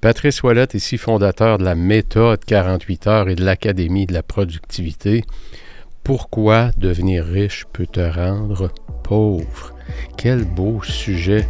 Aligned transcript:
Patrice 0.00 0.44
Ouellette, 0.44 0.74
ici 0.74 0.96
fondateur 0.96 1.58
de 1.58 1.64
la 1.64 1.74
méthode 1.74 2.44
48 2.44 3.06
heures 3.08 3.28
et 3.28 3.34
de 3.34 3.44
l'Académie 3.44 4.06
de 4.06 4.14
la 4.14 4.22
productivité. 4.22 5.24
Pourquoi 6.04 6.70
devenir 6.76 7.24
riche 7.24 7.66
peut 7.72 7.86
te 7.86 7.98
rendre 7.98 8.70
pauvre? 9.02 9.74
Quel 10.16 10.44
beau 10.44 10.84
sujet, 10.84 11.48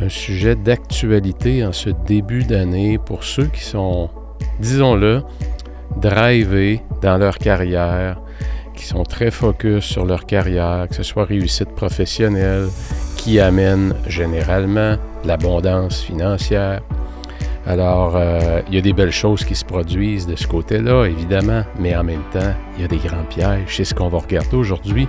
un 0.00 0.08
sujet 0.08 0.56
d'actualité 0.56 1.62
en 1.62 1.72
ce 1.72 1.90
début 2.06 2.44
d'année 2.44 2.96
pour 2.96 3.22
ceux 3.22 3.48
qui 3.48 3.62
sont, 3.62 4.08
disons-le, 4.60 5.22
drivés 5.98 6.80
dans 7.02 7.18
leur 7.18 7.36
carrière, 7.36 8.18
qui 8.74 8.86
sont 8.86 9.02
très 9.02 9.30
focus 9.30 9.84
sur 9.84 10.06
leur 10.06 10.24
carrière, 10.24 10.86
que 10.88 10.94
ce 10.94 11.02
soit 11.02 11.26
réussite 11.26 11.74
professionnelle, 11.74 12.68
qui 13.18 13.40
amène 13.40 13.94
généralement 14.06 14.96
l'abondance 15.22 16.00
financière, 16.00 16.80
alors, 17.70 18.16
euh, 18.16 18.62
il 18.66 18.74
y 18.74 18.78
a 18.78 18.80
des 18.80 18.92
belles 18.92 19.12
choses 19.12 19.44
qui 19.44 19.54
se 19.54 19.64
produisent 19.64 20.26
de 20.26 20.34
ce 20.34 20.44
côté-là, 20.48 21.04
évidemment, 21.04 21.62
mais 21.78 21.94
en 21.94 22.02
même 22.02 22.24
temps, 22.32 22.52
il 22.74 22.82
y 22.82 22.84
a 22.84 22.88
des 22.88 22.96
grands 22.96 23.22
pièges. 23.22 23.76
C'est 23.76 23.84
ce 23.84 23.94
qu'on 23.94 24.08
va 24.08 24.18
regarder 24.18 24.56
aujourd'hui. 24.56 25.06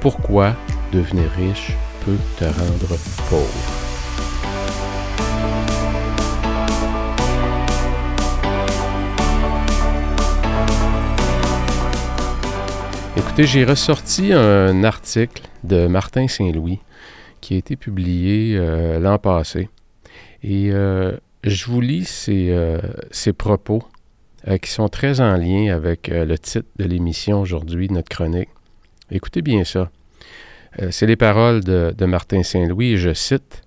Pourquoi 0.00 0.54
devenir 0.92 1.28
riche 1.36 1.72
peut 2.06 2.16
te 2.38 2.44
rendre 2.44 2.96
pauvre? 3.28 3.48
Écoutez, 13.16 13.44
j'ai 13.44 13.64
ressorti 13.64 14.32
un 14.32 14.84
article 14.84 15.42
de 15.64 15.88
Martin 15.88 16.28
Saint-Louis 16.28 16.78
qui 17.40 17.54
a 17.54 17.56
été 17.56 17.74
publié 17.74 18.56
euh, 18.56 19.00
l'an 19.00 19.18
passé. 19.18 19.68
Et 20.44 20.70
euh, 20.70 21.16
je 21.44 21.66
vous 21.66 21.80
lis 21.80 22.04
ces, 22.04 22.48
euh, 22.50 22.80
propos 23.36 23.82
euh, 24.46 24.58
qui 24.58 24.70
sont 24.70 24.88
très 24.88 25.20
en 25.20 25.36
lien 25.36 25.74
avec 25.74 26.08
euh, 26.08 26.24
le 26.24 26.38
titre 26.38 26.68
de 26.76 26.84
l'émission 26.84 27.40
aujourd'hui, 27.40 27.88
notre 27.88 28.08
chronique. 28.08 28.48
Écoutez 29.10 29.42
bien 29.42 29.64
ça. 29.64 29.90
c'est 30.90 31.06
les 31.06 31.16
paroles 31.16 31.64
de, 31.64 31.94
de 31.96 32.04
Martin 32.04 32.42
Saint-Louis, 32.42 32.98
je 32.98 33.14
cite 33.14 33.62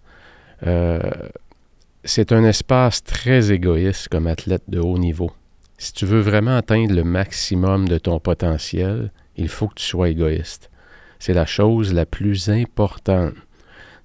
C'est 2.03 2.31
un 2.31 2.43
espace 2.43 3.03
très 3.03 3.51
égoïste 3.51 4.07
comme 4.09 4.27
athlète 4.27 4.63
de 4.67 4.79
haut 4.79 4.99
niveau. 4.99 5.31
Si 5.79 5.93
tu 5.93 6.05
veux 6.05 6.19
vraiment 6.19 6.57
atteindre 6.57 6.93
le 6.93 7.03
maximum 7.03 7.87
de 7.87 7.97
ton 7.97 8.19
potentiel, 8.19 9.11
il 9.35 9.49
faut 9.49 9.67
que 9.67 9.75
tu 9.75 9.85
sois 9.85 10.09
égoïste. 10.09 10.69
C'est 11.17 11.33
la 11.33 11.47
chose 11.47 11.91
la 11.91 12.05
plus 12.05 12.49
importante. 12.49 13.33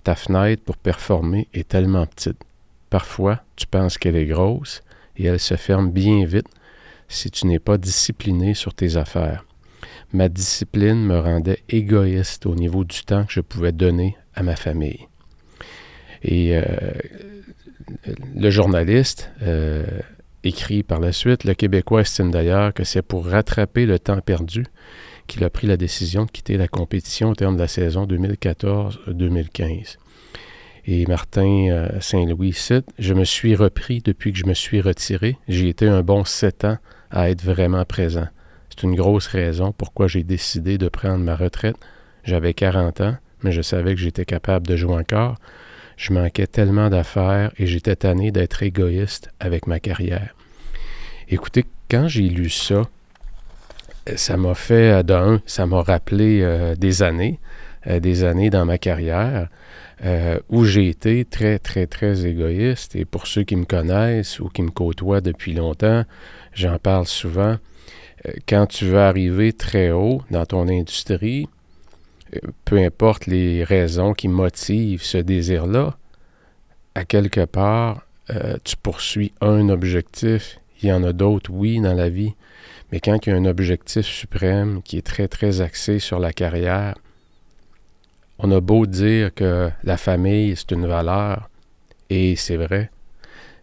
Ta 0.03 0.15
fenêtre 0.15 0.63
pour 0.63 0.79
performer 0.79 1.49
est 1.53 1.69
tellement 1.69 2.07
petite. 2.07 2.43
Parfois, 2.91 3.43
tu 3.57 3.67
penses 3.67 3.99
qu'elle 3.99 4.17
est 4.17 4.27
grosse 4.27 4.83
et 5.17 5.27
elle 5.27 5.41
se 5.41 5.57
ferme 5.57 5.91
bien 5.91 6.25
vite 6.25 6.49
si 7.09 7.31
tu 7.31 7.47
n'es 7.47 7.59
pas 7.59 7.79
discipliné 7.79 8.55
sur 8.55 8.75
tes 8.75 8.97
affaires. 8.97 9.45
Ma 10.13 10.29
discipline 10.29 11.05
me 11.05 11.19
rendait 11.19 11.63
égoïste 11.69 12.47
au 12.47 12.55
niveau 12.55 12.85
du 12.85 13.03
temps 13.03 13.25
que 13.25 13.33
je 13.33 13.41
pouvais 13.41 13.73
donner 13.73 14.17
à 14.35 14.43
ma 14.43 14.57
famille. 14.57 15.07
Et 16.23 16.57
euh, 16.57 16.63
le 18.35 18.51
journaliste 18.51 19.31
euh, 19.43 19.85
écrit 20.45 20.83
par 20.83 21.01
la 21.01 21.13
suite, 21.13 21.45
le 21.45 21.55
Québécois 21.55 22.03
estime 22.03 22.31
d'ailleurs 22.31 22.73
que 22.73 22.85
c'est 22.85 23.03
pour 23.03 23.27
rattraper 23.27 23.87
le 23.87 23.99
temps 23.99 24.21
perdu 24.21 24.65
qu'il 25.27 25.43
a 25.45 25.51
pris 25.51 25.67
la 25.67 25.77
décision 25.77 26.25
de 26.25 26.31
quitter 26.31 26.57
la 26.57 26.69
compétition 26.69 27.31
au 27.31 27.35
terme 27.35 27.57
de 27.57 27.61
la 27.61 27.69
saison 27.69 28.07
2014-2015. 28.07 29.97
Et 30.89 31.05
Martin 31.07 31.69
euh, 31.69 32.01
Saint-Louis 32.01 32.53
cite 32.53 32.87
Je 33.01 33.13
me 33.13 33.25
suis 33.25 33.57
repris 33.57 34.03
depuis 34.05 34.33
que 34.33 34.39
je 34.39 34.47
me 34.47 34.55
suis 34.55 34.81
retiré. 34.81 35.37
J'ai 35.49 35.69
été 35.69 35.89
un 35.89 36.03
bon 36.03 36.25
sept 36.25 36.65
ans 36.65 36.79
à 37.11 37.29
être 37.29 37.43
vraiment 37.43 37.85
présent. 37.85 38.29
C'est 38.71 38.85
une 38.85 38.95
grosse 38.95 39.27
raison 39.27 39.73
pourquoi 39.73 40.07
j'ai 40.07 40.23
décidé 40.23 40.79
de 40.79 40.89
prendre 40.89 41.25
ma 41.25 41.35
retraite. 41.35 41.77
J'avais 42.23 42.55
40 42.55 43.01
ans, 43.01 43.17
mais 43.43 43.51
je 43.51 43.63
savais 43.63 43.97
que 43.97 44.01
j'étais 44.01 44.25
capable 44.25 44.69
de 44.69 44.77
jouer 44.77 44.95
encore. 44.95 45.37
Je 45.97 46.13
manquais 46.13 46.47
tellement 46.47 46.89
d'affaires 46.89 47.51
et 47.59 47.67
j'étais 47.67 47.97
tanné 47.97 48.31
d'être 48.31 48.63
égoïste 48.63 49.31
avec 49.41 49.67
ma 49.67 49.81
carrière. 49.81 50.37
Écoutez, 51.29 51.65
quand 51.91 52.07
j'ai 52.07 52.29
lu 52.29 52.49
ça, 52.49 52.83
ça 54.15 54.37
m'a 54.37 54.55
fait, 54.55 54.93
euh, 54.93 55.03
d'un, 55.03 55.43
ça 55.47 55.67
m'a 55.67 55.83
rappelé 55.83 56.43
euh, 56.43 56.77
des 56.77 57.03
années, 57.03 57.41
des 57.87 58.23
années 58.25 58.51
dans 58.51 58.65
ma 58.65 58.79
carrière. 58.79 59.49
Euh, 60.05 60.39
où 60.51 60.67
j'ai 60.67 60.89
été 60.89 61.25
très, 61.25 61.59
très, 61.59 61.87
très 61.87 62.27
égoïste. 62.27 62.95
Et 62.97 63.07
pour 63.07 63.27
ceux 63.27 63.45
qui 63.45 63.57
me 63.57 63.65
connaissent 63.65 64.41
ou 64.41 64.51
qui 64.51 64.61
me 64.61 64.71
côtoient 64.71 65.23
depuis 65.23 65.55
longtemps, 65.55 66.05
j'en 66.53 66.79
parle 66.79 67.07
souvent. 67.07 67.57
Euh, 68.27 68.33
quand 68.47 68.67
tu 68.67 68.85
veux 68.85 68.99
arriver 68.99 69.55
très 69.55 69.93
haut 69.93 70.21
dans 70.31 70.45
ton 70.45 70.69
industrie, 70.69 71.49
euh, 72.35 72.41
peu 72.67 72.77
importe 72.79 73.27
les 73.27 73.65
raisons 73.65 74.13
qui 74.13 74.29
motivent 74.29 75.03
ce 75.03 75.19
désir-là, 75.19 75.97
à 76.95 77.05
quelque 77.05 77.45
part, 77.45 78.03
tu 78.65 78.77
poursuis 78.77 79.33
un 79.41 79.69
objectif. 79.69 80.59
Il 80.83 80.89
y 80.89 80.93
en 80.93 81.05
a 81.05 81.13
d'autres, 81.13 81.51
oui, 81.53 81.81
dans 81.81 81.95
la 81.95 82.09
vie. 82.09 82.35
Mais 82.91 82.99
quand 82.99 83.25
il 83.25 83.31
y 83.31 83.33
a 83.33 83.37
un 83.37 83.45
objectif 83.45 84.05
suprême 84.05 84.83
qui 84.83 84.99
est 84.99 85.07
très, 85.07 85.29
très 85.29 85.61
axé 85.61 86.01
sur 86.01 86.19
la 86.19 86.33
carrière, 86.33 86.97
on 88.39 88.51
a 88.51 88.61
beau 88.61 88.87
dire 88.87 89.33
que 89.35 89.71
la 89.85 89.97
famille, 89.97 90.55
c'est 90.57 90.73
une 90.73 90.87
valeur, 90.87 91.49
et 92.11 92.37
c'est 92.37 92.57
vrai, 92.57 92.91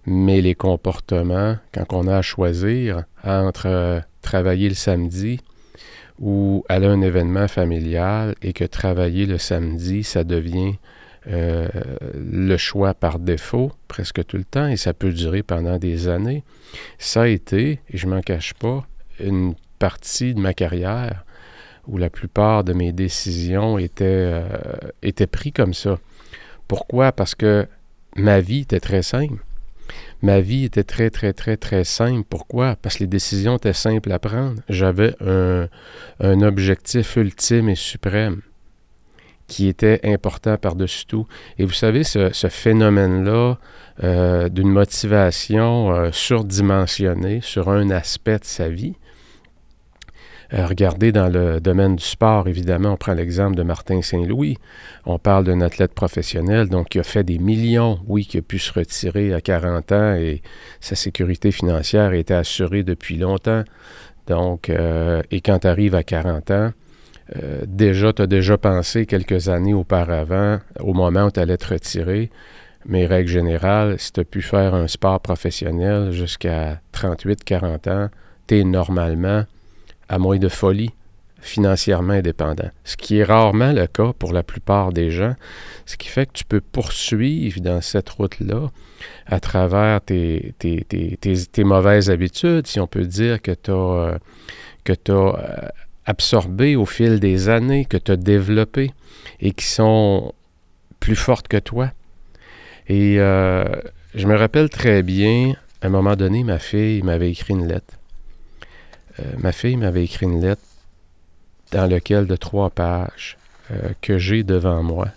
mais 0.05 0.41
les 0.41 0.55
comportements, 0.55 1.57
quand 1.73 1.93
on 1.93 2.07
a 2.07 2.17
à 2.17 2.21
choisir 2.21 3.03
entre 3.23 3.67
euh, 3.67 3.99
travailler 4.21 4.69
le 4.69 4.75
samedi 4.75 5.39
ou 6.19 6.65
aller 6.69 6.87
à 6.87 6.91
un 6.91 7.01
événement 7.01 7.47
familial 7.47 8.35
et 8.41 8.53
que 8.53 8.65
travailler 8.65 9.25
le 9.25 9.37
samedi, 9.37 10.03
ça 10.03 10.23
devient 10.23 10.75
euh, 11.27 11.69
le 12.15 12.57
choix 12.57 12.93
par 12.93 13.17
défaut 13.17 13.71
presque 13.87 14.25
tout 14.25 14.37
le 14.37 14.43
temps 14.43 14.67
et 14.67 14.75
ça 14.75 14.93
peut 14.93 15.13
durer 15.13 15.41
pendant 15.41 15.77
des 15.77 16.07
années. 16.09 16.43
Ça 16.97 17.23
a 17.23 17.27
été, 17.27 17.79
et 17.89 17.97
je 17.97 18.07
m'en 18.07 18.21
cache 18.21 18.53
pas, 18.53 18.85
une 19.19 19.55
partie 19.79 20.33
de 20.33 20.39
ma 20.39 20.53
carrière 20.53 21.23
où 21.87 21.97
la 21.97 22.09
plupart 22.09 22.63
de 22.63 22.73
mes 22.73 22.91
décisions 22.91 23.77
étaient, 23.77 24.05
euh, 24.05 24.43
étaient 25.01 25.27
prises 25.27 25.53
comme 25.53 25.73
ça. 25.73 25.99
Pourquoi? 26.67 27.11
Parce 27.11 27.35
que 27.35 27.67
ma 28.15 28.39
vie 28.39 28.61
était 28.61 28.79
très 28.79 29.01
simple. 29.01 29.43
Ma 30.21 30.39
vie 30.39 30.63
était 30.63 30.85
très, 30.85 31.09
très, 31.09 31.33
très, 31.33 31.57
très 31.57 31.83
simple. 31.83 32.23
Pourquoi? 32.29 32.77
Parce 32.81 32.95
que 32.95 33.03
les 33.03 33.07
décisions 33.07 33.57
étaient 33.57 33.73
simples 33.73 34.11
à 34.11 34.19
prendre. 34.19 34.61
J'avais 34.69 35.13
un, 35.21 35.67
un 36.21 36.41
objectif 36.41 37.17
ultime 37.17 37.67
et 37.67 37.75
suprême 37.75 38.41
qui 39.47 39.67
était 39.67 39.99
important 40.03 40.57
par-dessus 40.57 41.05
tout. 41.05 41.27
Et 41.57 41.65
vous 41.65 41.73
savez, 41.73 42.03
ce, 42.03 42.31
ce 42.31 42.47
phénomène-là 42.47 43.57
euh, 44.03 44.49
d'une 44.49 44.69
motivation 44.69 45.93
euh, 45.93 46.09
surdimensionnée 46.11 47.41
sur 47.41 47.69
un 47.69 47.89
aspect 47.89 48.39
de 48.39 48.45
sa 48.45 48.69
vie, 48.69 48.95
euh, 50.53 50.67
regardez 50.67 51.11
dans 51.11 51.29
le 51.29 51.59
domaine 51.59 51.95
du 51.95 52.03
sport, 52.03 52.47
évidemment, 52.47 52.91
on 52.93 52.97
prend 52.97 53.13
l'exemple 53.13 53.55
de 53.55 53.63
Martin 53.63 54.01
Saint-Louis. 54.01 54.57
On 55.05 55.17
parle 55.17 55.45
d'un 55.45 55.61
athlète 55.61 55.93
professionnel, 55.93 56.69
donc 56.69 56.89
qui 56.89 56.99
a 56.99 57.03
fait 57.03 57.23
des 57.23 57.39
millions, 57.39 57.99
oui, 58.07 58.25
qui 58.25 58.37
a 58.37 58.41
pu 58.41 58.59
se 58.59 58.71
retirer 58.71 59.33
à 59.33 59.41
40 59.41 59.91
ans 59.91 60.13
et 60.13 60.43
sa 60.79 60.95
sécurité 60.95 61.51
financière 61.51 62.13
était 62.13 62.35
assurée 62.35 62.83
depuis 62.83 63.17
longtemps. 63.17 63.63
Donc, 64.27 64.69
euh, 64.69 65.23
et 65.31 65.41
quand 65.41 65.59
tu 65.59 65.67
arrives 65.67 65.95
à 65.95 66.03
40 66.03 66.51
ans, 66.51 66.71
euh, 67.35 67.61
déjà, 67.67 68.13
tu 68.13 68.21
as 68.21 68.27
déjà 68.27 68.57
pensé 68.57 69.05
quelques 69.07 69.49
années 69.49 69.73
auparavant, 69.73 70.59
au 70.79 70.93
moment 70.93 71.25
où 71.25 71.31
tu 71.31 71.39
allais 71.39 71.57
te 71.57 71.73
retirer, 71.73 72.29
mais 72.85 73.05
règle 73.05 73.29
générale, 73.29 73.95
si 73.97 74.11
tu 74.11 74.19
as 74.19 74.25
pu 74.25 74.41
faire 74.41 74.75
un 74.75 74.87
sport 74.87 75.19
professionnel 75.19 76.11
jusqu'à 76.11 76.79
38-40 76.93 77.89
ans, 77.89 78.09
tu 78.47 78.59
es 78.59 78.63
normalement 78.63 79.45
à 80.13 80.19
moins 80.19 80.37
de 80.37 80.47
folie, 80.47 80.91
financièrement 81.41 82.13
indépendant. 82.13 82.69
Ce 82.83 82.95
qui 82.95 83.17
est 83.17 83.23
rarement 83.23 83.73
le 83.73 83.87
cas 83.87 84.13
pour 84.13 84.31
la 84.31 84.43
plupart 84.43 84.93
des 84.93 85.09
gens, 85.09 85.33
ce 85.87 85.97
qui 85.97 86.07
fait 86.07 86.27
que 86.27 86.33
tu 86.33 86.45
peux 86.45 86.61
poursuivre 86.61 87.59
dans 87.61 87.81
cette 87.81 88.09
route-là 88.11 88.69
à 89.25 89.39
travers 89.39 90.01
tes, 90.01 90.53
mauvaises 91.57 92.11
habitudes, 92.11 92.67
si 92.67 92.79
on 92.79 92.85
peut 92.85 93.05
dire, 93.05 93.41
que 93.41 93.51
tu 93.51 93.71
as, 93.71 94.19
as 94.85 95.11
euh, 95.11 95.67
absorbées 96.05 96.75
au 96.75 96.85
fil 96.85 97.19
des 97.19 97.49
années, 97.49 97.85
que 97.85 97.97
tu 97.97 98.11
as 98.11 98.17
développées 98.17 98.91
et 99.39 99.51
qui 99.51 99.65
sont 99.65 100.31
plus 100.99 101.15
fortes 101.15 101.47
que 101.47 101.57
toi. 101.57 101.89
Et 102.87 103.15
euh, 103.17 103.65
je 104.13 104.27
me 104.27 104.35
rappelle 104.35 104.69
très 104.69 105.01
bien, 105.01 105.55
à 105.81 105.87
un 105.87 105.89
moment 105.89 106.15
donné, 106.15 106.43
ma 106.43 106.59
fille 106.59 107.01
m'avait 107.01 107.31
écrit 107.31 107.55
une 107.55 107.67
lettre. 107.67 107.95
Euh, 109.19 109.23
ma 109.37 109.51
fille 109.51 109.77
m'avait 109.77 110.03
écrit 110.03 110.25
une 110.25 110.41
lettre 110.41 110.61
dans 111.71 111.87
laquelle 111.87 112.27
de 112.27 112.35
trois 112.35 112.69
pages 112.69 113.37
euh, 113.71 113.89
que 114.01 114.17
j'ai 114.17 114.43
devant 114.43 114.81
moi, 114.83 115.07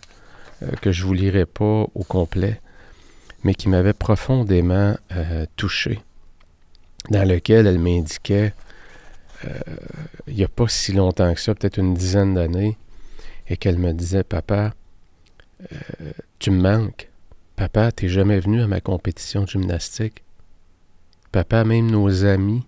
euh, 0.63 0.71
que 0.81 0.93
je 0.93 1.03
ne 1.03 1.07
vous 1.07 1.15
lirai 1.15 1.47
pas 1.47 1.87
au 1.95 2.05
complet, 2.07 2.61
mais 3.45 3.55
qui 3.55 3.69
m'avait 3.69 3.93
profondément 3.93 4.97
touché, 5.55 6.01
dans 7.11 7.27
lequel 7.29 7.67
elle 7.67 7.79
m'indiquait, 7.79 8.53
il 10.27 10.35
n'y 10.35 10.43
a 10.43 10.49
pas 10.49 10.67
si 10.67 10.93
longtemps 10.93 11.33
que 11.33 11.41
ça, 11.41 11.55
peut-être 11.55 11.79
une 11.79 11.95
dizaine 11.95 12.35
d'années, 12.35 12.77
et 13.47 13.57
qu'elle 13.57 13.79
me 13.79 13.93
disait, 13.93 14.25
papa, 14.25 14.75
tu 16.41 16.51
me 16.51 16.61
manques. 16.61 17.09
Papa, 17.55 17.93
t'es 17.93 18.09
jamais 18.09 18.41
venu 18.41 18.63
à 18.63 18.67
ma 18.67 18.81
compétition 18.81 19.43
de 19.43 19.49
gymnastique. 19.49 20.25
Papa, 21.31 21.63
même 21.63 21.89
nos 21.89 22.25
amis 22.25 22.65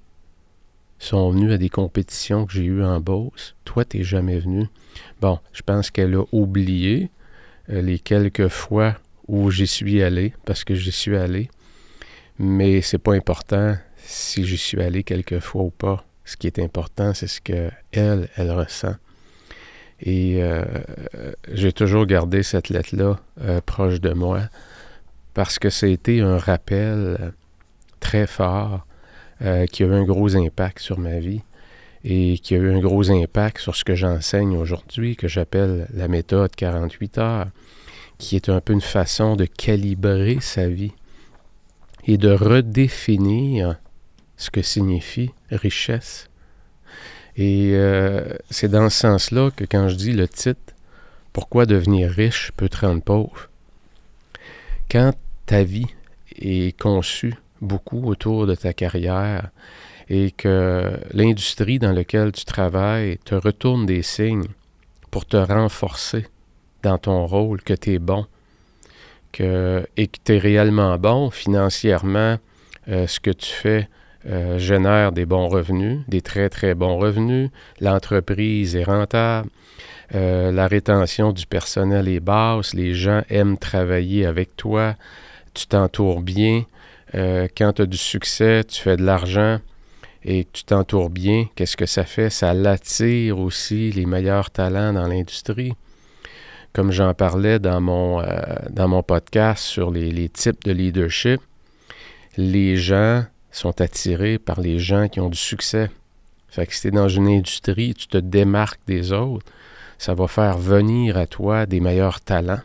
sont 0.99 1.31
venus 1.31 1.53
à 1.53 1.59
des 1.59 1.69
compétitions 1.69 2.47
que 2.47 2.53
j'ai 2.53 2.65
eues 2.65 2.83
en 2.83 3.01
Beauce. 3.01 3.55
Toi, 3.65 3.85
t'es 3.85 4.03
jamais 4.03 4.39
venu. 4.39 4.67
Bon, 5.21 5.39
je 5.53 5.63
pense 5.63 5.91
qu'elle 5.91 6.15
a 6.15 6.25
oublié 6.33 7.11
les 7.69 7.99
quelques 7.99 8.49
fois 8.49 8.97
où 9.29 9.51
j'y 9.51 9.67
suis 9.67 10.03
allé, 10.03 10.33
parce 10.45 10.65
que 10.65 10.75
j'y 10.75 10.91
suis 10.91 11.17
allé. 11.17 11.51
Mais 12.39 12.81
c'est 12.81 12.99
pas 12.99 13.15
important 13.15 13.77
si 13.99 14.45
j'y 14.45 14.57
suis 14.57 14.81
allé 14.81 15.05
quelquefois 15.05 15.63
ou 15.63 15.71
pas. 15.71 16.05
Ce 16.25 16.37
qui 16.37 16.47
est 16.47 16.59
important, 16.59 17.15
c'est 17.15 17.27
ce 17.27 17.41
que 17.41 17.71
elle, 17.93 18.29
ressent. 18.37 18.95
Et 20.01 20.43
euh, 20.43 20.65
j'ai 21.53 21.73
toujours 21.73 22.07
gardé 22.07 22.43
cette 22.43 22.69
lettre-là 22.69 23.19
euh, 23.41 23.61
proche 23.61 24.01
de 24.01 24.13
moi 24.13 24.43
parce 25.35 25.59
que 25.59 25.69
été 25.87 26.21
un 26.21 26.39
rappel 26.39 27.33
très 28.01 28.27
fort 28.27 28.87
euh, 29.43 29.67
qui 29.67 29.83
a 29.83 29.87
eu 29.87 29.93
un 29.93 30.05
gros 30.05 30.37
impact 30.37 30.81
sur 30.81 30.99
ma 30.99 31.19
vie 31.19 31.43
et 32.05 32.39
qui 32.39 32.55
a 32.55 32.59
eu 32.59 32.73
un 32.75 32.81
gros 32.81 33.11
impact 33.11 33.59
sur 33.59 33.75
ce 33.77 33.85
que 33.85 33.95
j'enseigne 33.95 34.57
aujourd'hui, 34.57 35.17
que 35.17 35.29
j'appelle 35.29 35.89
la 35.93 36.09
méthode 36.09 36.55
48 36.55 37.19
heures 37.19 37.47
qui 38.19 38.35
est 38.37 38.49
un 38.49 38.61
peu 38.61 38.73
une 38.73 38.81
façon 38.81 39.37
de 39.37 39.45
calibrer 39.45 40.39
sa 40.41 40.69
vie 40.69 40.93
et 42.07 42.19
de 42.19 42.31
redéfinir 42.31 43.77
ce 44.37 44.51
que 44.51 44.63
signifie 44.63 45.31
richesse. 45.51 46.29
Et 47.37 47.73
euh, 47.75 48.35
c'est 48.51 48.69
dans 48.69 48.91
ce 48.91 48.99
sens-là 48.99 49.51
que 49.55 49.65
quand 49.65 49.89
je 49.89 49.95
dis 49.95 50.13
le 50.13 50.27
titre, 50.27 50.75
Pourquoi 51.33 51.67
devenir 51.67 52.11
riche 52.11 52.51
peut 52.57 52.69
te 52.69 52.85
rendre 52.85 53.03
pauvre, 53.03 53.49
quand 54.91 55.13
ta 55.47 55.63
vie 55.63 55.87
est 56.37 56.77
conçue 56.77 57.35
beaucoup 57.61 58.05
autour 58.07 58.47
de 58.47 58.55
ta 58.55 58.73
carrière 58.73 59.51
et 60.09 60.31
que 60.31 60.99
l'industrie 61.13 61.79
dans 61.79 61.93
laquelle 61.93 62.33
tu 62.33 62.45
travailles 62.45 63.19
te 63.25 63.35
retourne 63.35 63.87
des 63.87 64.03
signes 64.03 64.49
pour 65.11 65.27
te 65.27 65.37
renforcer, 65.37 66.27
dans 66.83 66.99
ton 66.99 67.27
rôle, 67.27 67.63
que 67.63 67.75
tu 67.75 67.95
es 67.95 67.99
bon, 67.99 68.27
que, 69.33 69.87
et 69.97 70.07
que 70.07 70.19
tu 70.25 70.35
es 70.35 70.39
réellement 70.39 70.97
bon 70.99 71.31
financièrement, 71.31 72.39
euh, 72.89 73.07
ce 73.07 73.21
que 73.21 73.31
tu 73.31 73.51
fais 73.51 73.89
euh, 74.27 74.59
génère 74.59 75.13
des 75.13 75.27
bons 75.27 75.49
revenus, 75.49 76.01
des 76.09 76.23
très 76.23 76.49
très 76.49 76.75
bons 76.75 76.99
revenus, 76.99 77.51
l'entreprise 77.81 78.77
est 78.77 78.85
rentable, 78.85 79.49
euh, 80.15 80.51
la 80.51 80.67
rétention 80.67 81.33
du 81.33 81.47
personnel 81.47 82.09
est 82.09 82.21
basse, 82.21 82.75
les 82.75 82.95
gens 82.95 83.23
aiment 83.29 83.59
travailler 83.59 84.25
avec 84.27 84.57
toi, 84.57 84.95
tu 85.55 85.67
t'entoures 85.67 86.21
bien, 86.23 86.65
quand 87.13 87.73
tu 87.75 87.83
as 87.83 87.87
du 87.87 87.97
succès, 87.97 88.65
tu 88.65 88.81
fais 88.81 88.97
de 88.97 89.05
l'argent 89.05 89.59
et 90.25 90.47
tu 90.53 90.65
t'entoures 90.65 91.11
bien, 91.11 91.47
qu'est-ce 91.55 91.77
que 91.77 91.87
ça 91.87 92.05
fait? 92.05 92.31
Ça 92.31 92.53
l'attire 92.55 93.39
aussi 93.39 93.91
les 93.93 94.07
meilleurs 94.07 94.51
talents 94.51 94.93
dans 94.93 95.07
l'industrie 95.07 95.73
comme 96.73 96.93
j'en 96.93 97.15
parlais 97.15 97.59
dans 97.59 97.81
mon, 97.81 98.21
euh, 98.21 98.41
dans 98.71 98.89
mon 98.89 99.03
podcast 99.03 99.65
sur 99.65 99.91
les, 99.91 100.29
types 100.29 100.65
de 100.65 100.73
leadership, 100.73 101.41
les 102.37 102.77
gens 102.77 103.25
sont 103.51 103.81
attirés 103.81 104.39
par 104.39 104.61
les 104.61 104.79
gens 104.79 105.09
qui 105.09 105.21
ont 105.21 105.29
du 105.29 105.39
succès. 105.39 105.91
Fait 106.49 106.67
que 106.67 106.75
si 106.75 106.83
tu 106.83 106.89
es 106.89 106.91
dans 106.91 107.09
une 107.09 107.29
industrie, 107.29 107.95
tu 107.95 108.07
te 108.07 108.19
démarques 108.19 108.81
des 108.87 109.13
autres, 109.13 109.45
ça 109.99 110.15
va 110.15 110.29
faire 110.29 110.57
venir 110.57 111.17
à 111.17 111.27
toi 111.27 111.67
des 111.67 111.81
meilleurs 111.81 112.21
talents. 112.21 112.61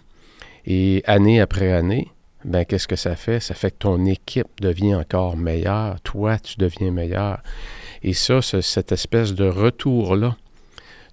Et 0.66 1.02
année 1.08 1.42
après 1.42 1.72
année, 1.72 2.10
ben 2.46 2.66
qu'est-ce 2.66 2.88
que 2.88 2.96
ça 2.96 3.16
fait? 3.16 3.40
Ça 3.40 3.54
fait 3.54 3.72
que 3.72 3.78
ton 3.80 4.06
équipe 4.06 4.62
devient 4.62 4.96
encore 4.96 5.38
meilleure, 5.38 6.00
toi, 6.02 6.38
tu 6.40 6.56
deviens 6.58 6.92
meilleur. 6.92 7.42
Et 8.04 8.14
ça, 8.14 8.42
cette 8.42 8.92
espèce 8.92 9.34
de 9.34 9.46
retour-là 9.46 10.36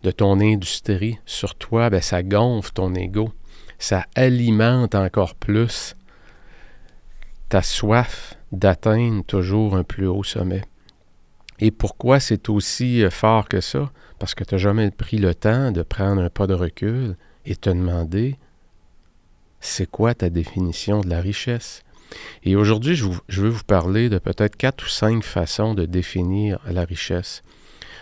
de 0.02 0.10
ton 0.10 0.40
industrie 0.40 1.18
sur 1.26 1.54
toi, 1.54 1.90
ben, 1.90 2.00
ça 2.00 2.22
gonfle 2.22 2.72
ton 2.72 2.94
ego. 2.94 3.30
Ça 3.78 4.06
alimente 4.14 4.94
encore 4.94 5.34
plus 5.34 5.94
ta 7.48 7.62
soif 7.62 8.34
d'atteindre 8.52 9.24
toujours 9.24 9.76
un 9.76 9.84
plus 9.84 10.06
haut 10.06 10.24
sommet. 10.24 10.62
Et 11.58 11.70
pourquoi 11.70 12.20
c'est 12.20 12.48
aussi 12.48 13.04
euh, 13.04 13.10
fort 13.10 13.48
que 13.48 13.60
ça? 13.60 13.90
Parce 14.18 14.34
que 14.34 14.44
tu 14.44 14.54
n'as 14.54 14.58
jamais 14.58 14.90
pris 14.90 15.18
le 15.18 15.34
temps 15.34 15.70
de 15.70 15.82
prendre 15.82 16.22
un 16.22 16.30
pas 16.30 16.46
de 16.46 16.54
recul 16.54 17.16
et 17.44 17.56
te 17.56 17.70
demander 17.70 18.36
c'est 19.60 19.90
quoi 19.90 20.14
ta 20.14 20.30
définition 20.30 21.00
de 21.00 21.08
la 21.08 21.20
richesse? 21.20 21.82
Et 22.42 22.56
aujourd'hui, 22.56 22.96
je, 22.96 23.40
veux 23.40 23.48
vous 23.48 23.64
parler 23.64 24.08
de 24.08 24.18
peut-être 24.18 24.56
quatre 24.56 24.84
ou 24.84 24.88
cinq 24.88 25.22
façons 25.22 25.74
de 25.74 25.84
définir 25.84 26.58
la 26.66 26.84
richesse. 26.84 27.42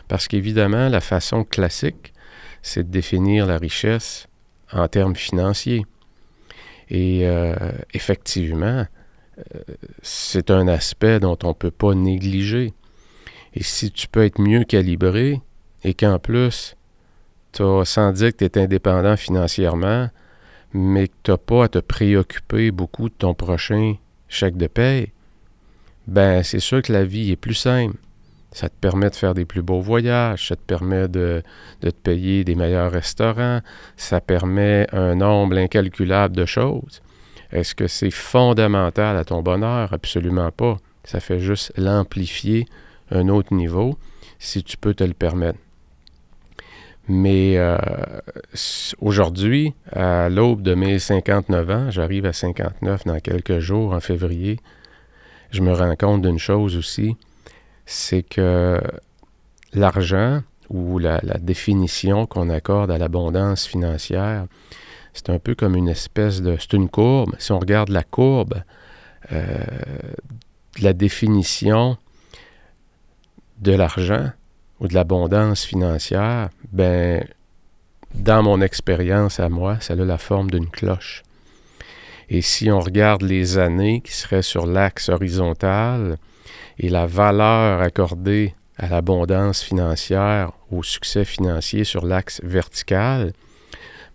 Parce 0.07 0.29
qu'évidemment, 0.29 0.89
la 0.89 1.01
façon 1.01 1.45
classique, 1.45 2.15
c'est 2.63 2.85
de 2.85 2.91
définir 2.91 3.47
la 3.47 3.59
richesse 3.59 4.27
en 4.73 4.89
termes 4.89 5.17
financiers. 5.17 5.85
Et 6.89 7.27
euh, 7.27 7.55
effectivement, 7.93 8.87
euh, 9.39 9.61
c'est 10.03 10.51
un 10.51 10.69
aspect 10.69 11.21
dont 11.21 11.37
on 11.45 11.49
ne 11.49 11.53
peut 11.53 11.71
pas 11.71 11.95
négliger. 11.95 12.73
Et 13.55 13.63
si 13.63 13.91
tu 13.91 14.09
peux 14.09 14.25
être 14.25 14.41
mieux 14.41 14.65
calibré 14.65 15.41
et 15.85 15.95
qu'en 15.95 16.19
plus, 16.19 16.77
tu 17.53 17.63
as, 17.63 17.85
sans 17.85 18.13
dire 18.13 18.35
que 18.35 18.45
tu 18.45 18.59
es 18.59 18.63
indépendant 18.63 19.17
financièrement, 19.17 20.09
mais 20.73 21.09
que 21.09 21.15
tu 21.23 21.31
n'as 21.31 21.37
pas 21.37 21.65
à 21.65 21.69
te 21.69 21.79
préoccuper 21.79 22.71
beaucoup 22.71 23.09
de 23.09 23.15
ton 23.15 23.35
prochain 23.35 23.95
chèque 24.29 24.57
de 24.57 24.67
paie, 24.67 25.13
ben 26.07 26.43
c'est 26.43 26.61
sûr 26.61 26.83
que 26.83 26.93
la 26.93 27.05
vie 27.05 27.31
est 27.31 27.37
plus 27.37 27.55
simple. 27.55 27.97
Ça 28.51 28.69
te 28.69 28.75
permet 28.81 29.11
de 29.11 29.15
faire 29.15 29.35
des 29.35 29.45
plus 29.45 29.61
beaux 29.61 29.81
voyages, 29.81 30.49
ça 30.49 30.57
te 30.57 30.63
permet 30.63 31.07
de, 31.07 31.43
te 31.81 31.91
payer 31.91 32.45
des 32.45 32.55
meilleurs 32.55 32.91
restaurants, 32.91 33.61
ça 33.97 34.21
permet 34.21 34.87
un 34.93 35.17
nombre 35.17 35.59
incalculable 35.59 36.35
de 36.35 36.47
choses. 36.47 37.03
Est-ce 37.53 37.75
que 37.75 37.87
c'est 37.87 38.11
fondamental 38.11 39.17
à 39.17 39.25
ton 39.25 39.43
bonheur? 39.43 39.93
Absolument 39.93 40.51
pas. 40.51 40.79
Ça 41.05 41.21
fait 41.21 41.41
juste 41.41 41.73
l'amplifier 41.77 42.67
un 43.11 43.29
autre 43.29 43.55
niveau 43.55 43.99
si 44.39 44.63
tu 44.63 44.77
peux 44.77 44.95
te 44.95 45.05
le 45.05 45.15
permettre. 45.15 45.59
Mais 47.09 47.57
euh, 47.57 47.79
aujourd'hui, 49.01 49.73
à 49.93 50.29
l'aube 50.29 50.61
de 50.61 50.75
mes 50.75 50.99
59 50.99 51.71
ans, 51.71 51.91
j'arrive 51.91 52.27
à 52.27 52.35
59 52.35 53.07
dans 53.07 53.19
quelques 53.19 53.61
jours, 53.61 53.95
en 53.95 54.01
février, 54.01 54.61
je 55.51 55.63
me 55.63 55.73
rends 55.73 55.97
compte 55.97 56.23
d'une 56.23 56.39
chose 56.39 56.77
aussi, 56.77 57.17
c'est 57.87 58.23
que 58.23 58.79
l'argent 59.73 60.43
ou 60.69 60.99
la, 60.99 61.21
définition 61.39 62.27
qu'on 62.27 62.51
accorde 62.51 62.91
à 62.91 62.99
l'abondance 62.99 63.67
financière, 63.67 64.45
c'est 65.15 65.31
un 65.31 65.39
peu 65.39 65.55
comme 65.55 65.75
une 65.75 65.89
espèce 65.89 66.43
de... 66.43 66.57
C'est 66.61 66.75
une 66.75 66.91
courbe. 66.91 67.35
Si 67.39 67.53
on 67.53 67.59
regarde 67.59 67.89
la 67.89 68.03
courbe, 68.03 68.63
euh, 69.33 69.65
la 70.83 70.93
définition 70.93 71.97
de 73.61 73.73
l'argent 73.73 74.31
ou 74.81 74.89
de 74.89 74.95
l'abondance 74.95 75.65
financière, 75.65 76.51
ben, 76.73 77.25
dans 78.15 78.43
mon 78.43 78.61
expérience 78.61 79.41
à 79.41 79.49
moi, 79.49 79.79
ça 79.81 79.95
a 79.95 79.97
la 79.97 80.19
forme 80.19 80.51
d'une 80.51 80.69
cloche. 80.69 81.23
Et 82.31 82.43
si 82.43 82.71
on 82.71 82.81
regarde 82.81 83.23
les 83.23 83.59
années 83.59 84.01
qui 84.01 84.13
seraient 84.13 84.43
sur 84.43 84.67
l'axe 84.67 85.09
horizontal, 85.09 86.19
et 86.79 86.89
la 86.89 87.07
valeur 87.07 87.81
accordée 87.81 88.55
à 88.77 88.89
l'abondance 88.89 89.63
financière, 89.63 90.53
au 90.71 90.83
succès 90.83 91.25
financier 91.25 91.85
sur 91.85 92.05
l'axe 92.05 92.41
vertical, 92.45 93.33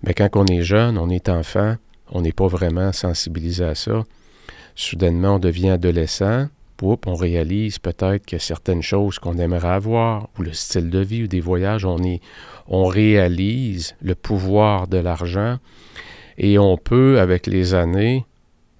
mais 0.03 0.13
quand 0.13 0.29
on 0.35 0.45
est 0.45 0.61
jeune, 0.61 0.97
on 0.97 1.09
est 1.09 1.29
enfant, 1.29 1.75
on 2.11 2.21
n'est 2.21 2.31
pas 2.31 2.47
vraiment 2.47 2.91
sensibilisé 2.91 3.65
à 3.65 3.75
ça. 3.75 4.03
Soudainement, 4.75 5.35
on 5.35 5.39
devient 5.39 5.71
adolescent, 5.71 6.47
on 7.05 7.15
réalise 7.15 7.79
peut-être 7.79 8.25
que 8.25 8.37
certaines 8.37 8.81
choses 8.81 9.19
qu'on 9.19 9.37
aimerait 9.37 9.69
avoir, 9.69 10.29
ou 10.37 10.43
le 10.43 10.53
style 10.53 10.89
de 10.89 10.99
vie 10.99 11.23
ou 11.23 11.27
des 11.27 11.39
voyages, 11.39 11.85
on, 11.85 12.03
est, 12.03 12.21
on 12.67 12.85
réalise 12.85 13.95
le 14.01 14.15
pouvoir 14.15 14.87
de 14.87 14.97
l'argent 14.97 15.57
et 16.37 16.57
on 16.59 16.77
peut, 16.77 17.19
avec 17.19 17.47
les 17.47 17.73
années, 17.73 18.25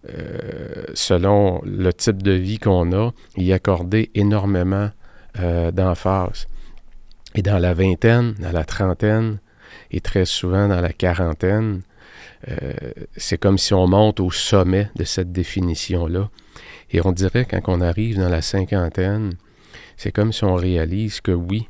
euh, 0.10 0.84
selon 0.94 1.62
le 1.64 1.94
type 1.94 2.22
de 2.22 2.32
vie 2.32 2.60
qu'on 2.60 2.92
a, 2.92 3.12
y 3.38 3.54
accorder 3.54 4.12
énormément 4.16 4.90
euh, 5.40 5.72
d'emphase. 5.72 6.48
Et 7.36 7.42
dans 7.42 7.58
la 7.58 7.74
vingtaine, 7.74 8.34
dans 8.40 8.52
la 8.52 8.66
trentaine, 8.66 9.40
et 9.92 10.02
très 10.02 10.26
souvent 10.26 10.68
dans 10.68 10.82
la 10.82 10.92
quarantaine, 10.92 11.82
euh, 12.50 12.74
c'est 13.16 13.38
comme 13.38 13.58
si 13.58 13.74
on 13.74 13.88
monte 13.88 14.20
au 14.20 14.32
sommet 14.32 14.90
de 14.96 15.04
cette 15.04 15.32
définition-là. 15.32 16.30
Et 16.94 17.02
on 17.04 17.12
dirait 17.12 17.46
quand 17.46 17.62
on 17.68 17.82
arrive 17.82 18.18
dans 18.18 18.30
la 18.30 18.42
cinquantaine, 18.42 19.34
c'est 19.98 20.12
comme 20.12 20.32
si 20.32 20.44
on 20.44 20.56
réalise 20.56 21.22
que 21.22 21.32
oui, 21.32 21.68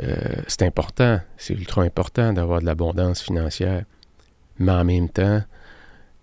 euh, 0.00 0.14
c'est 0.46 0.62
important, 0.62 1.20
c'est 1.36 1.54
ultra 1.54 1.82
important 1.82 2.32
d'avoir 2.32 2.60
de 2.60 2.66
l'abondance 2.66 3.20
financière, 3.20 3.84
mais 4.58 4.72
en 4.72 4.84
même 4.84 5.08
temps, 5.08 5.42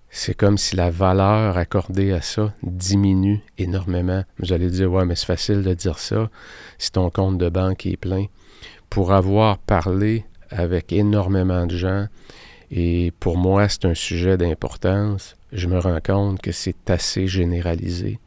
c'est 0.10 0.34
comme 0.34 0.58
si 0.58 0.76
la 0.76 0.90
valeur 0.90 1.58
accordée 1.58 2.12
à 2.12 2.22
ça 2.22 2.54
diminue 2.64 3.42
énormément. 3.58 4.24
Vous 4.40 4.52
allez 4.52 4.70
dire, 4.70 4.92
ouais, 4.92 5.06
mais 5.06 5.16
c'est 5.16 5.26
facile 5.26 5.64
de 5.64 5.74
dire 5.74 6.00
ça 6.00 6.30
si 6.78 6.92
ton 6.92 7.10
compte 7.10 7.38
de 7.38 7.50
banque 7.50 7.86
est 7.86 7.98
plein. 7.98 8.26
Pour 8.90 9.14
avoir 9.14 9.58
parlé 9.58 10.26
avec 10.50 10.92
énormément 10.92 11.66
de 11.66 11.78
gens, 11.78 12.08
et 12.72 13.12
pour 13.20 13.38
moi, 13.38 13.68
c'est 13.68 13.84
un 13.86 13.94
sujet 13.94 14.38
d'importance, 14.38 15.36
je 15.52 15.68
me 15.68 15.78
rends 15.78 16.00
compte 16.00 16.42
que 16.42 16.54
c'est 16.54 16.90
assez 16.90 17.28
généralisé. 17.28 18.20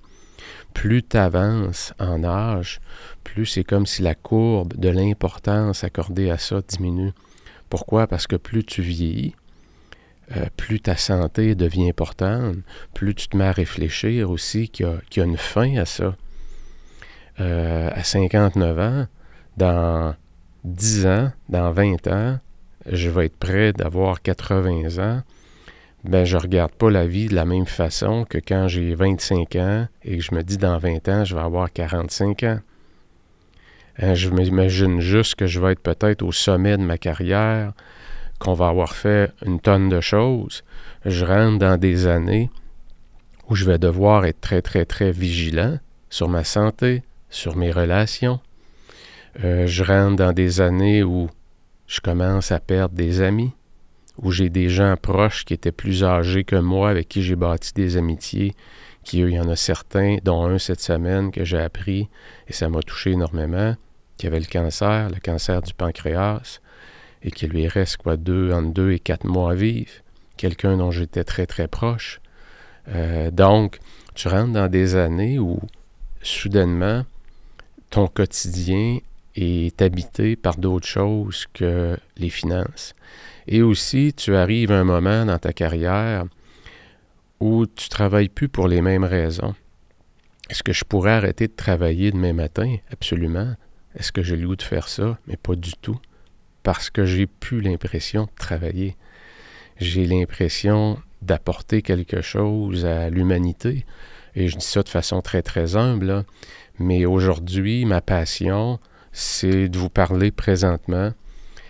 Plus 0.75 1.03
tu 1.03 1.17
avances 1.17 1.95
en 1.99 2.23
âge, 2.25 2.81
plus 3.23 3.47
c'est 3.47 3.65
comme 3.65 3.87
si 3.87 4.03
la 4.03 4.15
courbe 4.15 4.77
de 4.77 4.91
l'importance 4.91 5.83
accordée 5.83 6.31
à 6.31 6.37
ça 6.37 6.61
diminue. 6.69 7.13
Pourquoi? 7.71 8.07
Parce 8.07 8.27
que 8.27 8.37
plus 8.37 8.65
tu 8.65 8.83
vieillis, 8.83 9.35
euh, 10.37 10.47
plus 10.59 10.81
ta 10.81 10.97
santé 10.97 11.55
devient 11.55 11.89
importante, 11.89 12.57
plus 12.93 13.15
tu 13.15 13.29
te 13.29 13.37
mets 13.37 13.47
à 13.47 13.53
réfléchir 13.53 14.31
aussi 14.31 14.69
qu'il 14.69 14.87
y, 15.17 15.21
a 15.21 15.25
une 15.25 15.39
fin 15.39 15.77
à 15.77 15.87
ça. 15.87 16.17
Euh, 17.41 17.91
à 17.93 18.05
59 18.05 18.79
ans, 18.79 19.07
dans 19.57 20.15
10 20.65 21.07
ans, 21.07 21.33
dans 21.49 21.73
20 21.73 22.07
ans, 22.09 22.39
je 22.91 23.09
vais 23.11 23.27
être 23.27 23.37
prêt 23.37 23.73
d'avoir 23.73 24.23
80 24.23 24.99
ans. 24.99 25.23
Ben, 26.05 26.25
je 26.25 26.37
regarde 26.37 26.73
pas 26.73 26.91
la 26.91 27.07
vie 27.07 27.29
de 27.29 27.35
la 27.35 27.47
même 27.47 27.67
façon 27.67 28.25
que 28.25 28.39
quand 28.39 28.69
j'ai 28.69 28.95
25 28.95 29.57
ans 29.57 29.89
et 30.05 30.19
que 30.19 30.23
je 30.23 30.35
me 30.35 30.43
dis 30.43 30.59
dans 30.59 30.77
20 30.77 31.09
ans, 31.09 31.25
je 31.25 31.35
vais 31.35 31.41
avoir 31.41 31.73
45 31.73 32.43
ans. 32.43 32.61
Hein, 33.99 34.15
je 34.15 34.29
m'imagine 34.29 35.01
juste 35.01 35.37
que 35.37 35.47
je 35.47 35.61
vais 35.61 35.73
être 35.73 35.81
peut-être 35.81 36.23
au 36.23 36.33
sommet 36.33 36.77
de 36.77 36.83
ma 36.83 36.99
carrière, 36.99 37.73
qu'on 38.39 38.55
va 38.55 38.69
avoir 38.69 38.95
fait 38.95 39.31
une 39.47 39.61
tonne 39.61 39.89
de 39.89 40.01
choses, 40.01 40.65
je 41.05 41.25
rentre 41.25 41.59
dans 41.59 41.79
des 41.79 42.07
années 42.07 42.51
où 43.49 43.55
je 43.55 43.65
vais 43.65 43.79
devoir 43.79 44.25
être 44.25 44.41
très, 44.41 44.63
très, 44.63 44.85
très 44.85 45.13
vigilant 45.13 45.79
sur 46.11 46.29
ma 46.29 46.45
santé, 46.45 47.03
sur 47.31 47.57
mes 47.57 47.71
relations. 47.71 48.41
Euh, 49.43 49.67
je 49.67 49.85
rentre 49.85 50.17
dans 50.17 50.33
des 50.33 50.61
années 50.61 51.03
où 51.03 51.29
je 51.87 52.01
commence 52.01 52.53
à 52.53 52.61
perdre 52.61 52.95
des 52.95 53.21
amis, 53.21 53.53
où 54.19 54.31
j'ai 54.31 54.49
des 54.49 54.69
gens 54.69 54.97
proches 54.97 55.45
qui 55.45 55.55
étaient 55.55 55.73
plus 55.73 56.05
âgés 56.05 56.45
que 56.45 56.57
moi, 56.57 56.91
avec 56.91 57.09
qui 57.09 57.23
j'ai 57.23 57.37
bâti 57.37 57.73
des 57.75 57.97
amitiés, 57.97 58.55
qui, 59.03 59.21
eux, 59.23 59.31
il 59.31 59.35
y 59.35 59.41
en 59.41 59.49
a 59.49 59.57
certains, 59.57 60.17
dont 60.23 60.45
un 60.45 60.59
cette 60.59 60.81
semaine 60.81 61.31
que 61.31 61.45
j'ai 61.45 61.59
appris, 61.59 62.09
et 62.49 62.53
ça 62.53 62.69
m'a 62.69 62.81
touché 62.81 63.11
énormément, 63.11 63.77
qui 64.17 64.27
avait 64.27 64.41
le 64.41 64.47
cancer, 64.47 65.11
le 65.11 65.21
cancer 65.21 65.63
du 65.63 65.75
pancréas 65.75 66.61
et 67.23 67.31
qu'il 67.31 67.51
lui 67.51 67.67
reste 67.67 67.97
quoi, 67.97 68.17
deux, 68.17 68.53
entre 68.53 68.73
deux 68.73 68.93
et 68.93 68.99
quatre 68.99 69.25
mois 69.25 69.53
à 69.53 69.55
vivre. 69.55 69.91
Quelqu'un 70.37 70.77
dont 70.77 70.91
j'étais 70.91 71.25
très 71.25 71.47
très 71.47 71.69
proche. 71.69 72.21
Euh, 72.89 73.31
donc, 73.31 73.79
tu 74.15 74.29
rentres 74.29 74.53
dans 74.53 74.69
des 74.69 74.95
années 74.95 75.39
où 75.39 75.59
soudainement, 76.21 77.05
ton 77.91 78.07
quotidien 78.09 78.99
est 79.37 79.83
habité 79.83 80.37
par 80.37 80.57
d'autres 80.57 80.87
choses 80.87 81.47
que 81.53 81.97
les 82.17 82.31
finances. 82.31 82.95
Et 83.47 83.63
aussi, 83.63 84.13
tu 84.17 84.37
arrives 84.37 84.73
à 84.73 84.79
un 84.79 84.85
moment 84.85 85.27
dans 85.27 85.39
ta 85.39 85.53
carrière 85.53 86.25
où 87.41 87.67
tu 87.67 87.89
travailles 87.89 88.29
plus 88.29 88.49
pour 88.49 88.69
les 88.69 88.81
mêmes 88.81 89.05
raisons. 89.05 89.55
Est-ce 90.51 90.63
que 90.63 90.73
je 90.73 90.85
pourrais 90.85 91.13
arrêter 91.13 91.49
de 91.49 91.53
travailler 91.53 92.11
demain 92.13 92.33
matin? 92.33 92.77
Absolument. 92.93 93.55
Est-ce 93.97 94.13
que 94.13 94.23
j'ai 94.23 94.37
le 94.37 94.47
goût 94.47 94.57
de 94.57 94.63
faire 94.63 94.89
ça? 94.89 95.19
Mais 95.27 95.37
pas 95.37 95.55
du 95.55 95.73
tout 95.81 95.99
parce 96.63 96.91
que 96.91 97.05
j'ai 97.05 97.27
plus 97.27 97.61
l'impression 97.61 98.25
de 98.25 98.31
travailler. 98.37 98.97
J'ai 99.79 100.07
l'impression 100.07 100.99
d'apporter 101.23 101.83
quelque 101.83 102.23
chose 102.23 102.85
à 102.85 103.11
l'humanité. 103.11 103.85
Et 104.35 104.49
je 104.49 104.57
dis 104.57 104.65
ça 104.65 104.83
de 104.83 104.89
façon 104.89 105.21
très, 105.21 105.43
très 105.43 105.77
humble. 105.77 106.25
Mais 106.79 107.05
aujourd'hui, 107.05 107.85
ma 107.85 108.01
passion, 108.01 108.81
c'est 109.15 109.69
de 109.69 109.79
vous 109.79 109.89
parler 109.89 110.31
présentement. 110.33 111.13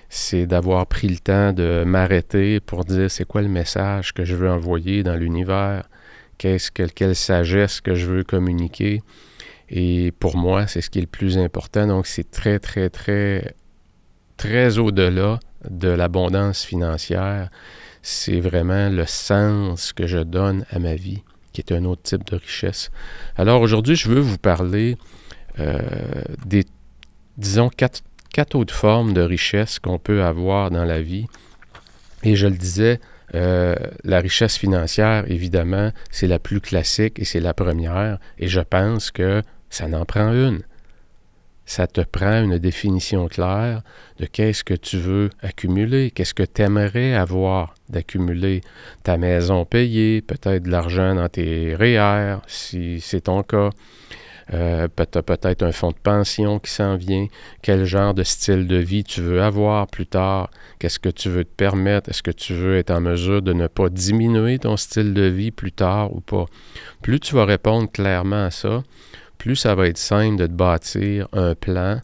C'est 0.08 0.46
d'avoir 0.46 0.86
pris 0.86 1.08
le 1.08 1.18
temps 1.18 1.52
de 1.52 1.84
m'arrêter 1.84 2.58
pour 2.58 2.84
dire 2.84 3.10
c'est 3.10 3.26
quoi 3.26 3.42
le 3.42 3.48
message 3.48 4.14
que 4.14 4.24
je 4.24 4.34
veux 4.34 4.50
envoyer 4.50 5.02
dans 5.02 5.14
l'univers, 5.14 5.88
qu'est-ce 6.38 6.70
que, 6.70 6.84
quelle 6.84 7.14
sagesse 7.14 7.80
que 7.80 7.94
je 7.94 8.06
veux 8.06 8.24
communiquer. 8.24 9.02
Et 9.68 10.12
pour 10.18 10.36
moi, 10.36 10.66
c'est 10.66 10.80
ce 10.80 10.88
qui 10.88 10.98
est 10.98 11.02
le 11.02 11.06
plus 11.06 11.36
important. 11.36 11.86
Donc, 11.86 12.06
c'est 12.06 12.30
très, 12.30 12.58
très, 12.58 12.88
très 12.90 13.54
très 14.36 14.78
au-delà 14.78 15.38
de 15.68 15.88
l'abondance 15.88 16.64
financière. 16.64 17.50
C'est 18.02 18.40
vraiment 18.40 18.88
le 18.88 19.06
sens 19.06 19.92
que 19.92 20.06
je 20.06 20.18
donne 20.18 20.64
à 20.70 20.78
ma 20.78 20.94
vie, 20.94 21.22
qui 21.52 21.60
est 21.60 21.72
un 21.72 21.84
autre 21.84 22.02
type 22.02 22.24
de 22.24 22.36
richesse. 22.36 22.90
Alors 23.36 23.60
aujourd'hui, 23.60 23.96
je 23.96 24.08
veux 24.08 24.20
vous 24.20 24.38
parler 24.38 24.96
euh, 25.58 25.78
des, 26.46 26.64
disons, 27.36 27.68
quatre, 27.68 28.02
quatre, 28.32 28.54
autres 28.54 28.74
formes 28.74 29.12
de 29.12 29.20
richesse 29.20 29.78
qu'on 29.78 29.98
peut 29.98 30.22
avoir 30.22 30.70
dans 30.70 30.84
la 30.84 31.00
vie. 31.00 31.26
Et 32.22 32.36
je 32.36 32.46
le 32.46 32.56
disais, 32.56 33.00
euh, 33.34 33.74
la 34.02 34.20
richesse 34.20 34.56
financière, 34.56 35.24
évidemment, 35.30 35.90
c'est 36.10 36.26
la 36.26 36.38
plus 36.38 36.60
classique 36.60 37.18
et 37.18 37.24
c'est 37.24 37.40
la 37.40 37.54
première. 37.54 38.18
Et 38.38 38.48
je 38.48 38.60
pense 38.60 39.10
que 39.10 39.42
ça 39.70 39.88
n'en 39.88 40.04
prend 40.04 40.32
une 40.32 40.62
ça 41.66 41.86
te 41.86 42.02
prend 42.02 42.42
une 42.42 42.58
définition 42.58 43.26
claire 43.28 43.82
de 44.18 44.26
qu'est-ce 44.26 44.64
que 44.64 44.74
tu 44.74 44.98
veux 44.98 45.30
accumuler, 45.40 46.10
qu'est-ce 46.10 46.34
que 46.34 46.42
tu 46.42 46.62
aimerais 46.62 47.14
avoir 47.14 47.74
d'accumuler. 47.88 48.60
Ta 49.02 49.16
maison 49.16 49.64
payée, 49.64 50.20
peut-être 50.20 50.64
de 50.64 50.70
l'argent 50.70 51.14
dans 51.14 51.28
tes 51.28 51.74
REER, 51.74 52.38
si 52.46 53.00
c'est 53.00 53.22
ton 53.22 53.42
cas. 53.42 53.70
Euh, 54.52 54.88
peut-être 54.88 55.62
un 55.62 55.72
fonds 55.72 55.90
de 55.90 55.96
pension 56.02 56.58
qui 56.58 56.70
s'en 56.70 56.96
vient, 56.96 57.28
quel 57.62 57.86
genre 57.86 58.12
de 58.12 58.22
style 58.22 58.66
de 58.66 58.76
vie 58.76 59.02
tu 59.02 59.22
veux 59.22 59.42
avoir 59.42 59.86
plus 59.86 60.06
tard, 60.06 60.50
qu'est-ce 60.78 60.98
que 60.98 61.08
tu 61.08 61.30
veux 61.30 61.44
te 61.44 61.54
permettre, 61.56 62.10
est-ce 62.10 62.22
que 62.22 62.30
tu 62.30 62.52
veux 62.52 62.76
être 62.76 62.90
en 62.90 63.00
mesure 63.00 63.40
de 63.40 63.54
ne 63.54 63.68
pas 63.68 63.88
diminuer 63.88 64.58
ton 64.58 64.76
style 64.76 65.14
de 65.14 65.22
vie 65.22 65.50
plus 65.50 65.72
tard 65.72 66.14
ou 66.14 66.20
pas? 66.20 66.44
Plus 67.00 67.20
tu 67.20 67.34
vas 67.34 67.46
répondre 67.46 67.90
clairement 67.90 68.44
à 68.44 68.50
ça, 68.50 68.82
plus 69.38 69.56
ça 69.56 69.74
va 69.74 69.88
être 69.88 69.98
simple 69.98 70.36
de 70.36 70.46
te 70.46 70.52
bâtir 70.52 71.26
un 71.32 71.54
plan 71.54 72.02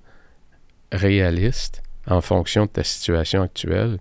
réaliste 0.92 1.82
en 2.06 2.22
fonction 2.22 2.64
de 2.64 2.70
ta 2.70 2.84
situation 2.84 3.42
actuelle, 3.42 3.98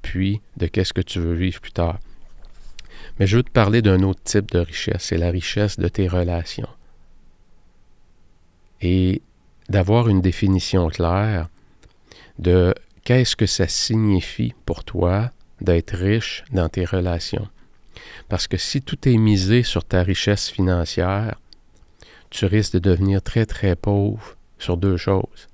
puis 0.00 0.40
de 0.56 0.66
qu'est-ce 0.66 0.94
que 0.94 1.02
tu 1.02 1.20
veux 1.20 1.34
vivre 1.34 1.60
plus 1.60 1.72
tard. 1.72 1.98
Mais 3.18 3.26
je 3.26 3.36
veux 3.36 3.42
te 3.42 3.50
parler 3.50 3.82
d'un 3.82 4.02
autre 4.02 4.22
type 4.24 4.50
de 4.50 4.60
richesse, 4.60 5.02
c'est 5.04 5.18
la 5.18 5.30
richesse 5.30 5.78
de 5.78 5.88
tes 5.88 6.08
relations. 6.08 6.68
Et 8.80 9.22
d'avoir 9.68 10.08
une 10.08 10.20
définition 10.20 10.88
claire 10.88 11.48
de 12.38 12.74
qu'est-ce 13.04 13.36
que 13.36 13.46
ça 13.46 13.68
signifie 13.68 14.54
pour 14.64 14.84
toi 14.84 15.30
d'être 15.60 15.96
riche 15.96 16.44
dans 16.52 16.68
tes 16.68 16.84
relations. 16.84 17.48
Parce 18.28 18.46
que 18.46 18.56
si 18.56 18.82
tout 18.82 19.08
est 19.08 19.16
misé 19.16 19.62
sur 19.62 19.84
ta 19.84 20.02
richesse 20.02 20.50
financière, 20.50 21.40
tu 22.30 22.44
risques 22.44 22.74
de 22.74 22.78
devenir 22.78 23.22
très, 23.22 23.46
très 23.46 23.76
pauvre 23.76 24.36
sur 24.58 24.76
deux 24.76 24.96
choses, 24.96 25.48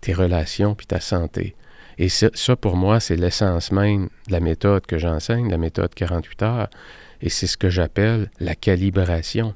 tes 0.00 0.12
relations 0.12 0.74
puis 0.74 0.86
ta 0.86 1.00
santé. 1.00 1.56
Et 1.98 2.08
ça, 2.08 2.56
pour 2.56 2.76
moi, 2.76 3.00
c'est 3.00 3.16
l'essence 3.16 3.70
même 3.70 4.08
de 4.26 4.32
la 4.32 4.40
méthode 4.40 4.86
que 4.86 4.98
j'enseigne, 4.98 5.50
la 5.50 5.58
méthode 5.58 5.94
48 5.94 6.42
heures, 6.42 6.70
et 7.20 7.28
c'est 7.28 7.46
ce 7.46 7.56
que 7.56 7.68
j'appelle 7.68 8.30
la 8.40 8.54
calibration. 8.54 9.54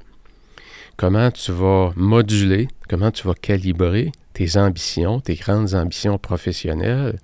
Comment 0.97 1.29
tu 1.29 1.51
vas 1.51 1.93
moduler, 1.95 2.67
comment 2.89 3.11
tu 3.11 3.27
vas 3.27 3.35
calibrer 3.35 4.11
tes 4.33 4.57
ambitions, 4.57 5.19
tes 5.19 5.35
grandes 5.35 5.75
ambitions 5.75 6.17
professionnelles 6.17 7.19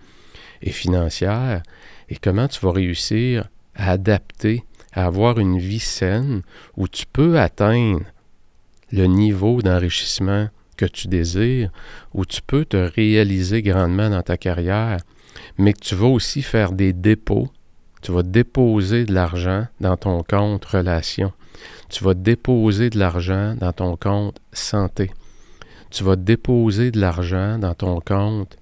et 0.61 0.69
financières, 0.69 1.63
et 2.07 2.15
comment 2.17 2.47
tu 2.47 2.63
vas 2.63 2.71
réussir 2.71 3.49
à 3.73 3.93
adapter, 3.93 4.63
à 4.91 5.07
avoir 5.07 5.39
une 5.39 5.57
vie 5.57 5.79
saine 5.79 6.43
où 6.77 6.87
tu 6.87 7.07
peux 7.07 7.39
atteindre 7.39 8.01
le 8.91 9.07
niveau 9.07 9.63
d'enrichissement 9.63 10.49
que 10.77 10.85
tu 10.85 11.07
désires, 11.07 11.71
où 12.13 12.25
tu 12.25 12.43
peux 12.43 12.65
te 12.65 12.77
réaliser 12.77 13.63
grandement 13.63 14.11
dans 14.11 14.21
ta 14.21 14.37
carrière, 14.37 14.99
mais 15.57 15.73
que 15.73 15.79
tu 15.79 15.95
vas 15.95 16.09
aussi 16.09 16.43
faire 16.43 16.73
des 16.73 16.93
dépôts. 16.93 17.49
Tu 18.03 18.11
vas 18.11 18.21
déposer 18.21 19.05
de 19.05 19.15
l'argent 19.15 19.65
dans 19.79 19.97
ton 19.97 20.21
compte 20.21 20.63
relation. 20.65 21.33
Tu 21.89 22.03
vas 22.03 22.13
déposer 22.13 22.89
de 22.89 22.99
l'argent 22.99 23.55
dans 23.55 23.73
ton 23.73 23.95
compte 23.95 24.39
santé. 24.51 25.11
Tu 25.91 26.03
vas 26.03 26.15
déposer 26.15 26.91
de 26.91 26.99
l'argent 26.99 27.59
dans 27.59 27.73
ton 27.73 27.99
compte 27.99 28.57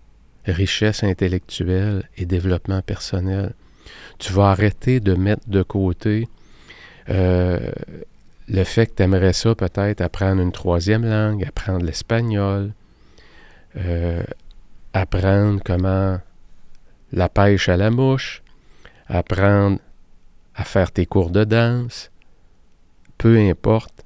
richesse 0.45 1.03
intellectuelle 1.03 2.09
et 2.17 2.25
développement 2.25 2.81
personnel. 2.81 3.53
Tu 4.19 4.33
vas 4.33 4.49
arrêter 4.51 4.99
de 4.99 5.13
mettre 5.13 5.49
de 5.49 5.63
côté 5.63 6.27
euh, 7.09 7.71
le 8.47 8.63
fait 8.63 8.87
que 8.87 8.95
tu 8.95 9.03
aimerais 9.03 9.33
ça 9.33 9.55
peut-être 9.55 10.01
apprendre 10.01 10.41
une 10.41 10.51
troisième 10.51 11.05
langue, 11.05 11.43
apprendre 11.45 11.85
l'espagnol, 11.85 12.73
euh, 13.77 14.23
apprendre 14.93 15.61
comment 15.63 16.19
la 17.13 17.29
pêche 17.29 17.69
à 17.69 17.77
la 17.77 17.89
mouche, 17.89 18.43
apprendre 19.07 19.79
à 20.55 20.63
faire 20.63 20.91
tes 20.91 21.05
cours 21.05 21.29
de 21.29 21.43
danse, 21.43 22.10
peu 23.21 23.37
importe 23.37 24.03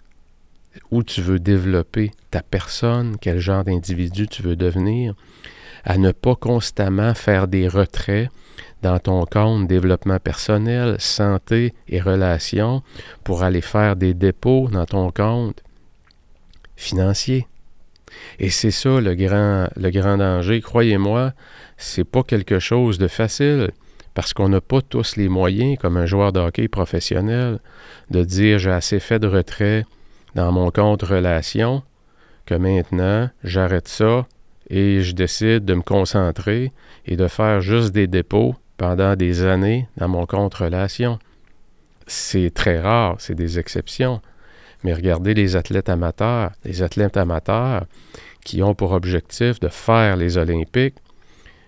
où 0.91 1.01
tu 1.01 1.22
veux 1.22 1.39
développer 1.39 2.12
ta 2.31 2.41
personne, 2.41 3.15
quel 3.22 3.39
genre 3.39 3.63
d'individu 3.63 4.27
tu 4.27 4.41
veux 4.41 4.57
devenir, 4.57 5.15
à 5.86 5.98
ne 5.98 6.12
pas 6.12 6.36
constamment 6.36 7.13
faire 7.13 7.48
des 7.48 7.69
retraits 7.69 8.29
dans 8.81 9.00
ton 9.00 9.24
compte 9.24 9.69
développement 9.69 10.19
personnel, 10.19 10.98
santé 11.00 11.74
et 11.88 12.01
relations 12.01 12.84
pour 13.24 13.43
aller 13.43 13.62
faire 13.62 13.95
des 13.95 14.13
dépôts 14.13 14.67
dans 14.69 14.86
ton 14.86 15.12
compte 15.12 15.63
financier. 16.75 17.48
Et 18.38 18.50
c'est 18.50 18.69
ça 18.69 19.00
le 19.00 19.15
grand, 19.15 19.69
le 19.77 19.91
grand 19.91 20.17
danger. 20.17 20.60
Croyez-moi, 20.60 21.31
c'est 21.77 22.03
pas 22.03 22.24
quelque 22.24 22.60
chose 22.60 22.98
de 22.98 23.07
facile 23.07 23.72
parce 24.15 24.34
qu'on 24.34 24.50
n'a 24.50 24.62
pas 24.62 24.81
tous 24.81 25.17
les 25.17 25.29
moyens, 25.29 25.77
comme 25.77 25.98
un 25.98 26.07
joueur 26.07 26.34
de 26.34 26.39
hockey 26.39 26.67
professionnel, 26.67 27.60
de 28.10 28.24
dire 28.24 28.57
j'ai 28.57 28.72
assez 28.72 29.00
fait 29.00 29.19
de 29.19 29.27
retrait 29.27 29.86
dans 30.34 30.51
mon 30.51 30.72
compte 30.72 31.03
relation 31.03 31.84
que 32.45 32.55
maintenant 32.55 33.29
j'arrête 33.43 33.88
ça 33.88 34.25
et 34.69 35.01
je 35.01 35.13
décide 35.13 35.65
de 35.65 35.74
me 35.75 35.81
concentrer 35.81 36.72
et 37.05 37.17
de 37.17 37.27
faire 37.27 37.62
juste 37.62 37.91
des 37.91 38.07
dépôts 38.07 38.55
pendant 38.77 39.15
des 39.15 39.43
années 39.43 39.88
dans 39.98 40.07
mon 40.07 40.25
compte 40.25 40.55
relation. 40.55 41.19
C'est 42.07 42.53
très 42.53 42.79
rare, 42.79 43.15
c'est 43.19 43.36
des 43.36 43.60
exceptions. 43.60 44.22
Mais 44.84 44.93
regardez 44.93 45.34
les 45.34 45.55
athlètes 45.55 45.89
amateurs. 45.89 46.51
Les 46.63 46.84
athlètes 46.84 47.17
amateurs 47.17 47.86
qui 48.43 48.62
ont 48.62 48.75
pour 48.75 48.91
objectif 48.91 49.60
de 49.60 49.67
faire 49.67 50.15
les 50.15 50.38
Olympiques, 50.38 50.98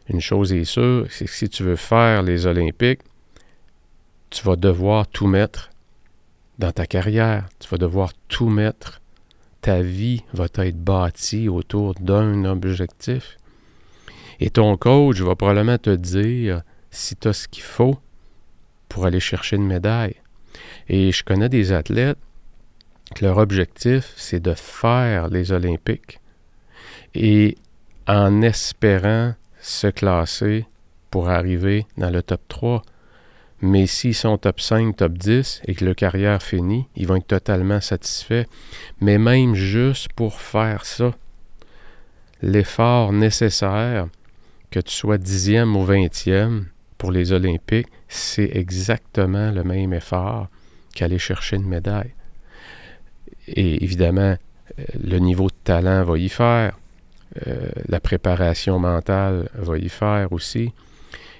une 0.10 0.22
chose 0.22 0.54
est 0.54 0.64
sûre, 0.64 1.06
c'est 1.10 1.26
que 1.26 1.32
si 1.32 1.50
tu 1.50 1.64
veux 1.64 1.76
faire 1.76 2.22
les 2.24 2.46
Olympiques, 2.46 3.02
tu 4.30 4.44
vas 4.44 4.56
devoir 4.56 5.08
tout 5.08 5.28
mettre 5.28 5.70
dans 6.60 6.72
ta 6.72 6.86
carrière. 6.86 7.48
Tu 7.60 7.68
vas 7.70 7.78
devoir 7.78 8.12
tout 8.28 8.50
mettre. 8.50 9.02
Ta 9.62 9.82
vie 9.82 10.24
va 10.34 10.46
être 10.46 10.78
bâtie 10.78 11.50
autour 11.50 11.94
d'un 11.96 12.46
objectif. 12.46 13.38
Et 14.40 14.50
ton 14.50 14.78
coach 14.78 15.20
va 15.20 15.36
probablement 15.36 15.78
te 15.78 15.90
dire 15.90 16.62
si 16.92 17.16
tu 17.16 17.28
as 17.28 17.34
ce 17.34 17.48
qu'il 17.48 17.64
faut 17.64 17.98
pour 18.88 19.06
aller 19.06 19.20
chercher 19.20 19.56
une 19.56 19.66
médaille. 19.66 20.16
Et 20.88 21.12
je 21.12 21.24
connais 21.24 21.50
des 21.50 21.72
athlètes 21.72 22.20
que 23.16 23.26
leur 23.26 23.38
objectif, 23.38 24.14
c'est 24.16 24.40
de 24.40 24.54
faire 24.54 25.28
les 25.30 25.52
Olympiques 25.52 26.20
et 27.14 27.58
en 28.08 28.42
espérant 28.42 29.34
se 29.62 29.88
classer 29.88 30.66
pour 31.10 31.30
arriver 31.30 31.86
dans 31.98 32.10
le 32.10 32.22
top 32.22 32.42
3. 32.48 32.82
Mais 33.62 33.88
s'ils 33.88 34.16
sont 34.16 34.38
top 34.38 34.62
5, 34.62 34.96
top 34.96 35.14
10 35.14 35.62
et 35.66 35.74
que 35.74 35.84
leur 35.84 35.96
carrière 35.96 36.44
finit, 36.44 36.88
ils 36.96 37.08
vont 37.08 37.16
être 37.16 37.28
totalement 37.28 37.82
satisfaits. 37.82 38.46
Mais 39.02 39.18
même 39.18 39.56
juste 39.56 40.14
pour 40.14 40.40
faire 40.40 40.86
ça, 40.86 41.12
l'effort 42.42 43.14
nécessaire, 43.14 44.08
que 44.70 44.80
tu 44.80 44.94
sois 44.94 45.18
dixième 45.18 45.76
ou 45.76 45.84
vingtième 45.84 46.68
pour 46.98 47.12
les 47.12 47.32
Olympiques, 47.32 47.88
c'est 48.08 48.50
exactement 48.54 49.52
le 49.52 49.64
même 49.64 49.94
effort 49.94 50.50
qu'aller 50.94 51.20
chercher 51.20 51.56
une 51.56 51.68
médaille. 51.68 52.14
Et 53.48 53.84
évidemment, 53.84 54.36
euh, 54.80 54.84
le 55.02 55.20
niveau 55.20 55.48
de 55.48 55.56
talent 55.64 56.04
va 56.04 56.18
y 56.18 56.30
faire, 56.30 56.78
euh, 57.46 57.70
la 57.88 58.00
préparation 58.00 58.80
mentale 58.80 59.50
va 59.56 59.78
y 59.78 59.90
faire 59.90 60.32
aussi. 60.32 60.74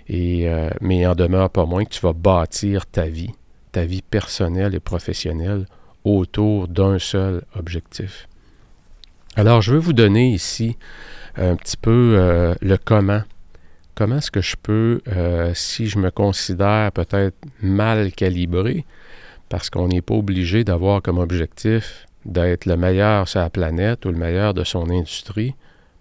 Euh, 0.10 0.70
mais 0.80 1.00
il 1.00 1.08
en 1.08 1.16
demeure 1.16 1.50
pas 1.50 1.66
moins 1.66 1.84
que 1.84 1.90
tu 1.90 2.02
vas 2.02 2.14
bâtir 2.14 2.86
ta 2.86 3.08
vie, 3.08 3.32
ta 3.72 3.86
vie 3.86 4.02
personnelle 4.02 4.74
et 4.74 4.80
professionnelle 4.80 5.66
autour 6.04 6.68
d'un 6.68 6.98
seul 7.00 7.44
objectif. 7.56 8.28
Alors, 9.36 9.62
je 9.62 9.74
veux 9.74 9.80
vous 9.80 9.94
donner 9.94 10.30
ici 10.30 10.78
un 11.36 11.56
petit 11.56 11.78
peu 11.78 12.16
euh, 12.18 12.56
le 12.62 12.78
comment. 12.78 13.22
Comment 13.96 14.18
est-ce 14.18 14.32
que 14.32 14.42
je 14.42 14.56
peux, 14.62 15.02
si 15.56 15.88
je 15.88 15.98
me 15.98 16.12
considère 16.12 16.92
peut-être 16.92 17.36
mal 17.64 18.12
calibré, 18.12 18.86
parce 19.50 19.72
qu'on 19.72 19.88
n'est 19.88 20.04
pas 20.04 20.14
obligé 20.14 20.64
d'avoir 20.64 21.02
comme 21.02 21.18
objectif 21.18 22.06
d'être 22.24 22.66
le 22.66 22.78
meilleur 22.78 23.28
sur 23.28 23.40
la 23.40 23.50
planète 23.50 24.06
ou 24.06 24.10
le 24.10 24.18
meilleur 24.18 24.54
de 24.54 24.64
son 24.64 24.90
industrie, 24.92 25.56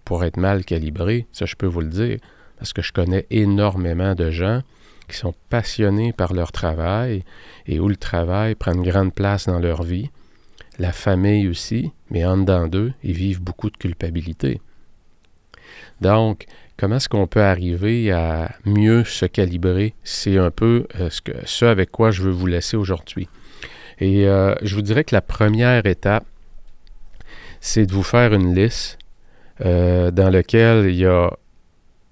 pour 0.07 0.23
être 0.23 0.37
mal 0.37 0.63
calibré, 0.63 1.27
ça 1.33 1.45
je 1.45 1.55
peux 1.57 1.67
vous 1.67 1.81
le 1.81 1.89
dire, 1.89 2.17
parce 2.57 2.71
que 2.71 2.81
je 2.81 2.93
connais 2.93 3.25
énormément 3.29 4.15
de 4.15 4.31
gens 4.31 4.61
qui 5.09 5.17
sont 5.17 5.33
passionnés 5.49 6.13
par 6.13 6.31
leur 6.31 6.53
travail 6.53 7.25
et 7.65 7.81
où 7.81 7.89
le 7.89 7.97
travail 7.97 8.55
prend 8.55 8.71
une 8.71 8.89
grande 8.89 9.13
place 9.13 9.47
dans 9.47 9.59
leur 9.59 9.83
vie. 9.83 10.09
La 10.79 10.93
famille 10.93 11.49
aussi, 11.49 11.91
mais 12.09 12.23
en 12.23 12.37
dedans 12.37 12.67
d'eux, 12.67 12.93
ils 13.03 13.17
vivent 13.17 13.41
beaucoup 13.41 13.69
de 13.69 13.75
culpabilité. 13.75 14.61
Donc, 15.99 16.45
comment 16.77 16.95
est-ce 16.95 17.09
qu'on 17.09 17.27
peut 17.27 17.43
arriver 17.43 18.09
à 18.09 18.55
mieux 18.63 19.03
se 19.03 19.25
calibrer? 19.25 19.93
C'est 20.05 20.37
un 20.37 20.51
peu 20.51 20.87
euh, 21.01 21.09
ce, 21.09 21.19
que, 21.21 21.33
ce 21.43 21.65
avec 21.65 21.91
quoi 21.91 22.11
je 22.11 22.21
veux 22.21 22.31
vous 22.31 22.47
laisser 22.47 22.77
aujourd'hui. 22.77 23.27
Et 23.99 24.25
euh, 24.25 24.55
je 24.61 24.73
vous 24.73 24.81
dirais 24.81 25.03
que 25.03 25.13
la 25.13 25.21
première 25.21 25.85
étape, 25.85 26.25
c'est 27.59 27.85
de 27.85 27.91
vous 27.91 28.03
faire 28.03 28.33
une 28.33 28.55
liste 28.55 28.97
euh, 29.65 30.11
dans 30.11 30.29
lequel 30.29 30.85
il 30.89 30.95
y 30.95 31.05
a 31.05 31.31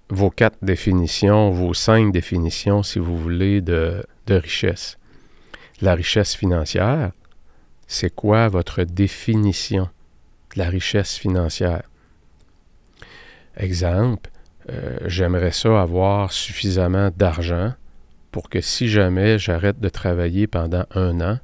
vos 0.10 0.30
quatre 0.30 0.58
définitions, 0.62 1.52
vos 1.52 1.74
cinq 1.74 2.12
définitions, 2.12 2.84
si 2.84 3.00
vous 3.00 3.18
voulez, 3.18 3.62
de, 3.62 4.06
richesse. 4.30 4.98
La 5.82 5.96
richesse 5.96 6.36
financière, 6.36 7.12
c'est 7.88 8.14
quoi 8.14 8.48
votre 8.48 8.84
définition 8.84 9.90
de 10.54 10.60
la 10.60 10.70
richesse 10.70 11.18
financière? 11.18 11.84
Exemple, 13.58 14.30
euh, 14.70 14.98
j'aimerais 15.06 15.52
ça 15.52 15.82
avoir 15.82 16.32
suffisamment 16.32 17.10
d'argent 17.16 17.74
pour 18.32 18.50
que 18.50 18.62
si 18.62 18.90
jamais 18.90 19.38
j'arrête 19.38 19.80
de 19.80 19.90
travailler 19.90 20.48
pendant 20.48 20.86
un 20.92 21.22
an, 21.22 21.40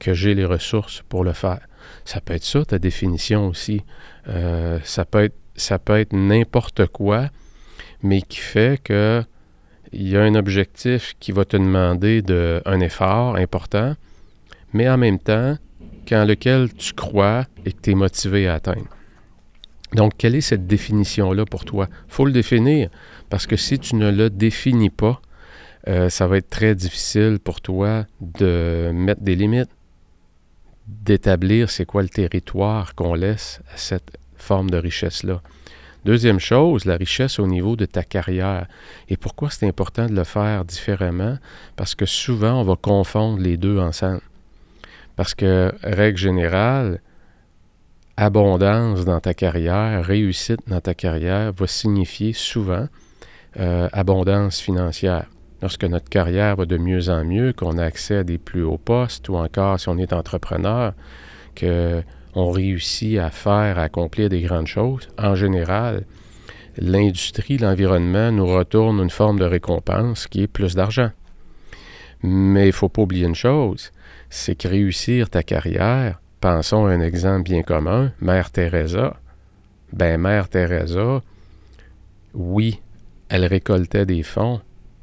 que 0.00 0.14
j'ai 0.14 0.34
les 0.34 0.44
ressources 0.44 1.02
pour 1.08 1.22
le 1.22 1.32
faire. 1.32 1.60
Ça 2.04 2.20
peut 2.20 2.34
être 2.34 2.44
ça, 2.44 2.64
ta 2.64 2.78
définition 2.78 3.46
aussi. 3.46 3.84
Euh, 4.28 4.78
ça 4.84 5.04
peut 5.04 5.24
être 5.24 5.36
ça 5.56 5.78
peut 5.78 5.98
être 5.98 6.12
n'importe 6.12 6.86
quoi, 6.86 7.28
mais 8.02 8.22
qui 8.22 8.38
fait 8.38 8.80
que 8.82 9.22
il 9.92 10.08
y 10.08 10.16
a 10.16 10.22
un 10.22 10.34
objectif 10.34 11.14
qui 11.18 11.32
va 11.32 11.44
te 11.44 11.56
demander 11.56 12.22
de, 12.22 12.62
un 12.64 12.80
effort 12.80 13.36
important, 13.36 13.94
mais 14.72 14.88
en 14.88 14.96
même 14.96 15.18
temps, 15.18 15.56
quand 16.08 16.24
lequel 16.24 16.72
tu 16.74 16.92
crois 16.92 17.46
et 17.64 17.72
que 17.72 17.80
tu 17.80 17.90
es 17.90 17.94
motivé 17.94 18.46
à 18.48 18.54
atteindre. 18.54 18.88
Donc, 19.94 20.12
quelle 20.16 20.36
est 20.36 20.40
cette 20.40 20.68
définition-là 20.68 21.44
pour 21.44 21.64
toi? 21.64 21.88
Il 22.06 22.12
faut 22.12 22.24
le 22.24 22.32
définir, 22.32 22.88
parce 23.28 23.46
que 23.46 23.56
si 23.56 23.78
tu 23.80 23.96
ne 23.96 24.10
le 24.10 24.30
définis 24.30 24.90
pas, 24.90 25.20
euh, 25.88 26.08
ça 26.08 26.26
va 26.28 26.36
être 26.36 26.50
très 26.50 26.74
difficile 26.74 27.38
pour 27.42 27.60
toi 27.60 28.06
de 28.20 28.90
mettre 28.94 29.22
des 29.22 29.34
limites, 29.34 29.70
d'établir 31.02 31.70
c'est 31.70 31.86
quoi 31.86 32.02
le 32.02 32.08
territoire 32.08 32.94
qu'on 32.94 33.14
laisse 33.14 33.60
à 33.72 33.76
cette 33.76 34.18
forme 34.36 34.70
de 34.70 34.76
richesse-là. 34.76 35.40
Deuxième 36.04 36.40
chose, 36.40 36.86
la 36.86 36.96
richesse 36.96 37.38
au 37.38 37.46
niveau 37.46 37.76
de 37.76 37.84
ta 37.84 38.02
carrière. 38.02 38.66
Et 39.08 39.18
pourquoi 39.18 39.50
c'est 39.50 39.66
important 39.66 40.06
de 40.06 40.14
le 40.14 40.24
faire 40.24 40.64
différemment? 40.64 41.36
Parce 41.76 41.94
que 41.94 42.06
souvent, 42.06 42.60
on 42.60 42.62
va 42.62 42.76
confondre 42.76 43.38
les 43.38 43.58
deux 43.58 43.78
ensemble. 43.78 44.22
Parce 45.16 45.34
que, 45.34 45.72
règle 45.82 46.16
générale, 46.16 47.02
abondance 48.16 49.04
dans 49.04 49.20
ta 49.20 49.34
carrière, 49.34 50.04
réussite 50.04 50.60
dans 50.68 50.80
ta 50.80 50.94
carrière 50.94 51.52
va 51.52 51.66
signifier 51.66 52.32
souvent 52.32 52.86
euh, 53.58 53.88
abondance 53.92 54.60
financière. 54.60 55.26
Lorsque 55.62 55.84
notre 55.84 56.08
carrière 56.08 56.56
va 56.56 56.64
de 56.64 56.78
mieux 56.78 57.10
en 57.10 57.24
mieux, 57.24 57.52
qu'on 57.52 57.78
a 57.78 57.84
accès 57.84 58.16
à 58.16 58.24
des 58.24 58.38
plus 58.38 58.62
hauts 58.62 58.78
postes 58.78 59.28
ou 59.28 59.36
encore 59.36 59.78
si 59.78 59.88
on 59.88 59.98
est 59.98 60.12
entrepreneur, 60.12 60.94
que 61.54 62.02
on 62.34 62.50
réussit 62.50 63.18
à 63.18 63.30
faire, 63.30 63.78
à 63.78 63.82
accomplir 63.82 64.28
des 64.28 64.40
grandes 64.42 64.68
choses, 64.68 65.08
en 65.18 65.34
général, 65.34 66.04
l'industrie, 66.76 67.58
l'environnement 67.58 68.30
nous 68.30 68.46
retourne 68.46 69.00
une 69.00 69.10
forme 69.10 69.38
de 69.38 69.44
récompense 69.44 70.26
qui 70.28 70.42
est 70.42 70.46
plus 70.46 70.74
d'argent. 70.74 71.10
Mais 72.22 72.64
il 72.64 72.66
ne 72.68 72.72
faut 72.72 72.88
pas 72.88 73.02
oublier 73.02 73.26
une 73.26 73.34
chose, 73.34 73.90
c'est 74.28 74.54
que 74.54 74.68
réussir 74.68 75.30
ta 75.30 75.42
carrière, 75.42 76.20
pensons 76.40 76.86
à 76.86 76.90
un 76.90 77.00
exemple 77.00 77.42
bien 77.42 77.62
commun, 77.62 78.12
Mère 78.20 78.50
Teresa. 78.50 79.16
Ben, 79.92 80.20
Mère 80.20 80.48
Teresa, 80.48 81.22
oui, 82.34 82.80
elle 83.28 83.44
récoltait 83.44 84.06
des 84.06 84.22
fonds, 84.22 84.60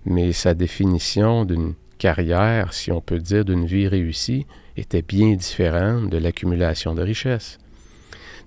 mais 0.07 0.31
sa 0.31 0.53
définition 0.53 1.45
d'une 1.45 1.73
carrière, 1.97 2.73
si 2.73 2.91
on 2.91 3.01
peut 3.01 3.19
dire, 3.19 3.45
d'une 3.45 3.65
vie 3.65 3.87
réussie, 3.87 4.45
était 4.75 5.01
bien 5.01 5.35
différente 5.35 6.09
de 6.09 6.17
l'accumulation 6.17 6.93
de 6.93 7.01
richesses. 7.01 7.59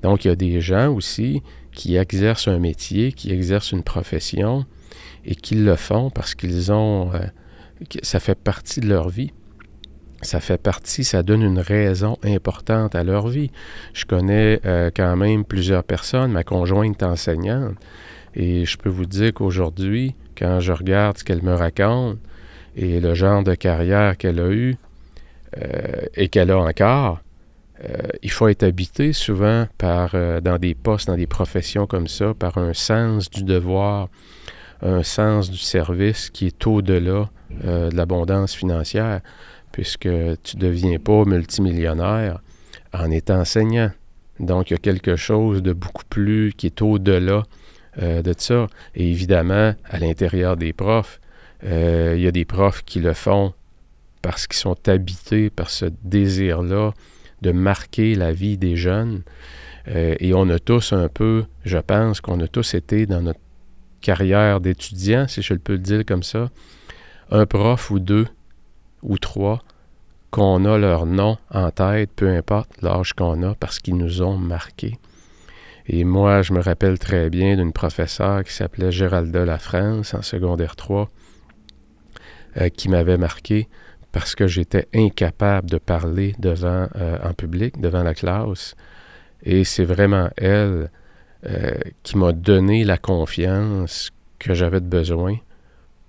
Donc, 0.02 0.24
il 0.24 0.28
y 0.28 0.30
a 0.30 0.36
des 0.36 0.60
gens 0.60 0.92
aussi 0.92 1.42
qui 1.72 1.96
exercent 1.96 2.48
un 2.48 2.58
métier, 2.58 3.12
qui 3.12 3.32
exercent 3.32 3.72
une 3.72 3.82
profession 3.82 4.64
et 5.24 5.34
qui 5.34 5.54
le 5.54 5.76
font 5.76 6.10
parce 6.10 6.34
qu'ils 6.34 6.72
ont... 6.72 7.12
Euh, 7.14 7.18
ça 8.02 8.20
fait 8.20 8.38
partie 8.38 8.80
de 8.80 8.88
leur 8.88 9.08
vie. 9.08 9.32
Ça 10.22 10.40
fait 10.40 10.60
partie, 10.60 11.02
ça 11.02 11.22
donne 11.22 11.42
une 11.42 11.58
raison 11.58 12.18
importante 12.22 12.94
à 12.94 13.04
leur 13.04 13.28
vie. 13.28 13.50
Je 13.94 14.04
connais 14.04 14.60
euh, 14.66 14.90
quand 14.94 15.16
même 15.16 15.44
plusieurs 15.44 15.82
personnes, 15.82 16.32
ma 16.32 16.44
conjointe 16.44 17.02
enseignante, 17.02 17.76
et 18.34 18.64
je 18.64 18.76
peux 18.78 18.88
vous 18.88 19.06
dire 19.06 19.34
qu'aujourd'hui, 19.34 20.14
quand 20.36 20.60
je 20.60 20.72
regarde 20.72 21.18
ce 21.18 21.24
qu'elle 21.24 21.42
me 21.42 21.54
raconte 21.54 22.18
et 22.76 23.00
le 23.00 23.14
genre 23.14 23.42
de 23.42 23.54
carrière 23.54 24.16
qu'elle 24.16 24.40
a 24.40 24.50
eu 24.50 24.76
euh, 25.58 26.02
et 26.14 26.28
qu'elle 26.28 26.50
a 26.50 26.58
encore, 26.58 27.20
euh, 27.84 27.96
il 28.22 28.30
faut 28.30 28.48
être 28.48 28.62
habité 28.62 29.12
souvent 29.12 29.66
par, 29.78 30.10
euh, 30.14 30.40
dans 30.40 30.58
des 30.58 30.74
postes, 30.74 31.08
dans 31.08 31.16
des 31.16 31.26
professions 31.26 31.86
comme 31.86 32.06
ça, 32.06 32.34
par 32.34 32.58
un 32.58 32.72
sens 32.72 33.30
du 33.30 33.42
devoir, 33.42 34.08
un 34.82 35.02
sens 35.02 35.50
du 35.50 35.58
service 35.58 36.30
qui 36.30 36.46
est 36.46 36.66
au-delà 36.66 37.28
de 37.50 37.94
l'abondance 37.94 38.54
financière, 38.54 39.20
puisque 39.72 40.08
tu 40.42 40.56
ne 40.56 40.60
deviens 40.60 40.98
pas 40.98 41.24
multimillionnaire 41.24 42.40
en 42.94 43.10
étant 43.10 43.40
enseignant. 43.40 43.90
Donc, 44.38 44.70
il 44.70 44.74
y 44.74 44.76
a 44.76 44.78
quelque 44.78 45.16
chose 45.16 45.62
de 45.62 45.72
beaucoup 45.72 46.04
plus 46.08 46.52
qui 46.52 46.66
est 46.66 46.80
au-delà 46.80 47.42
de 47.96 48.34
ça. 48.36 48.66
Et 48.94 49.10
évidemment, 49.10 49.74
à 49.84 49.98
l'intérieur 49.98 50.56
des 50.56 50.72
profs, 50.72 51.20
il 51.62 52.20
y 52.20 52.26
a 52.26 52.30
des 52.30 52.44
profs 52.44 52.84
qui 52.84 53.00
le 53.00 53.12
font 53.12 53.52
parce 54.22 54.46
qu'ils 54.46 54.58
sont 54.58 54.76
habités 54.88 55.50
par 55.50 55.70
ce 55.70 55.86
désir-là 56.04 56.92
de 57.42 57.52
marquer 57.52 58.14
la 58.14 58.32
vie 58.32 58.58
des 58.58 58.76
jeunes. 58.76 59.22
Euh, 59.88 60.14
et 60.20 60.34
on 60.34 60.48
a 60.50 60.58
tous 60.58 60.92
un 60.92 61.08
peu, 61.08 61.44
je 61.64 61.78
pense 61.78 62.20
qu'on 62.20 62.40
a 62.40 62.48
tous 62.48 62.74
été 62.74 63.06
dans 63.06 63.22
notre 63.22 63.40
carrière 64.00 64.60
d'étudiant, 64.60 65.26
si 65.26 65.42
je 65.42 65.54
peux 65.54 65.74
le 65.74 65.78
dire 65.78 66.04
comme 66.06 66.22
ça, 66.22 66.50
un 67.30 67.46
prof 67.46 67.90
ou 67.90 67.98
deux 67.98 68.26
ou 69.02 69.18
trois 69.18 69.62
qu'on 70.30 70.64
a 70.64 70.78
leur 70.78 71.06
nom 71.06 71.38
en 71.50 71.70
tête, 71.70 72.10
peu 72.14 72.28
importe 72.28 72.70
l'âge 72.82 73.14
qu'on 73.14 73.42
a, 73.42 73.54
parce 73.54 73.78
qu'ils 73.78 73.96
nous 73.96 74.22
ont 74.22 74.36
marqués. 74.36 74.98
Et 75.92 76.04
moi, 76.04 76.42
je 76.42 76.52
me 76.52 76.60
rappelle 76.60 77.00
très 77.00 77.30
bien 77.30 77.56
d'une 77.56 77.72
professeure 77.72 78.44
qui 78.44 78.52
s'appelait 78.52 78.92
Géralda 78.92 79.44
La 79.44 79.58
France 79.58 80.14
en 80.14 80.22
secondaire 80.22 80.76
3, 80.76 81.10
euh, 82.58 82.68
qui 82.68 82.88
m'avait 82.88 83.16
marqué 83.16 83.68
parce 84.12 84.36
que 84.36 84.46
j'étais 84.46 84.86
incapable 84.94 85.68
de 85.68 85.78
parler 85.78 86.36
devant, 86.38 86.86
euh, 86.94 87.18
en 87.24 87.34
public, 87.34 87.80
devant 87.80 88.04
la 88.04 88.14
classe. 88.14 88.76
Et 89.42 89.64
c'est 89.64 89.84
vraiment 89.84 90.30
elle 90.36 90.92
euh, 91.44 91.72
qui 92.04 92.16
m'a 92.16 92.30
donné 92.30 92.84
la 92.84 92.96
confiance 92.96 94.12
que 94.38 94.54
j'avais 94.54 94.78
besoin 94.78 95.38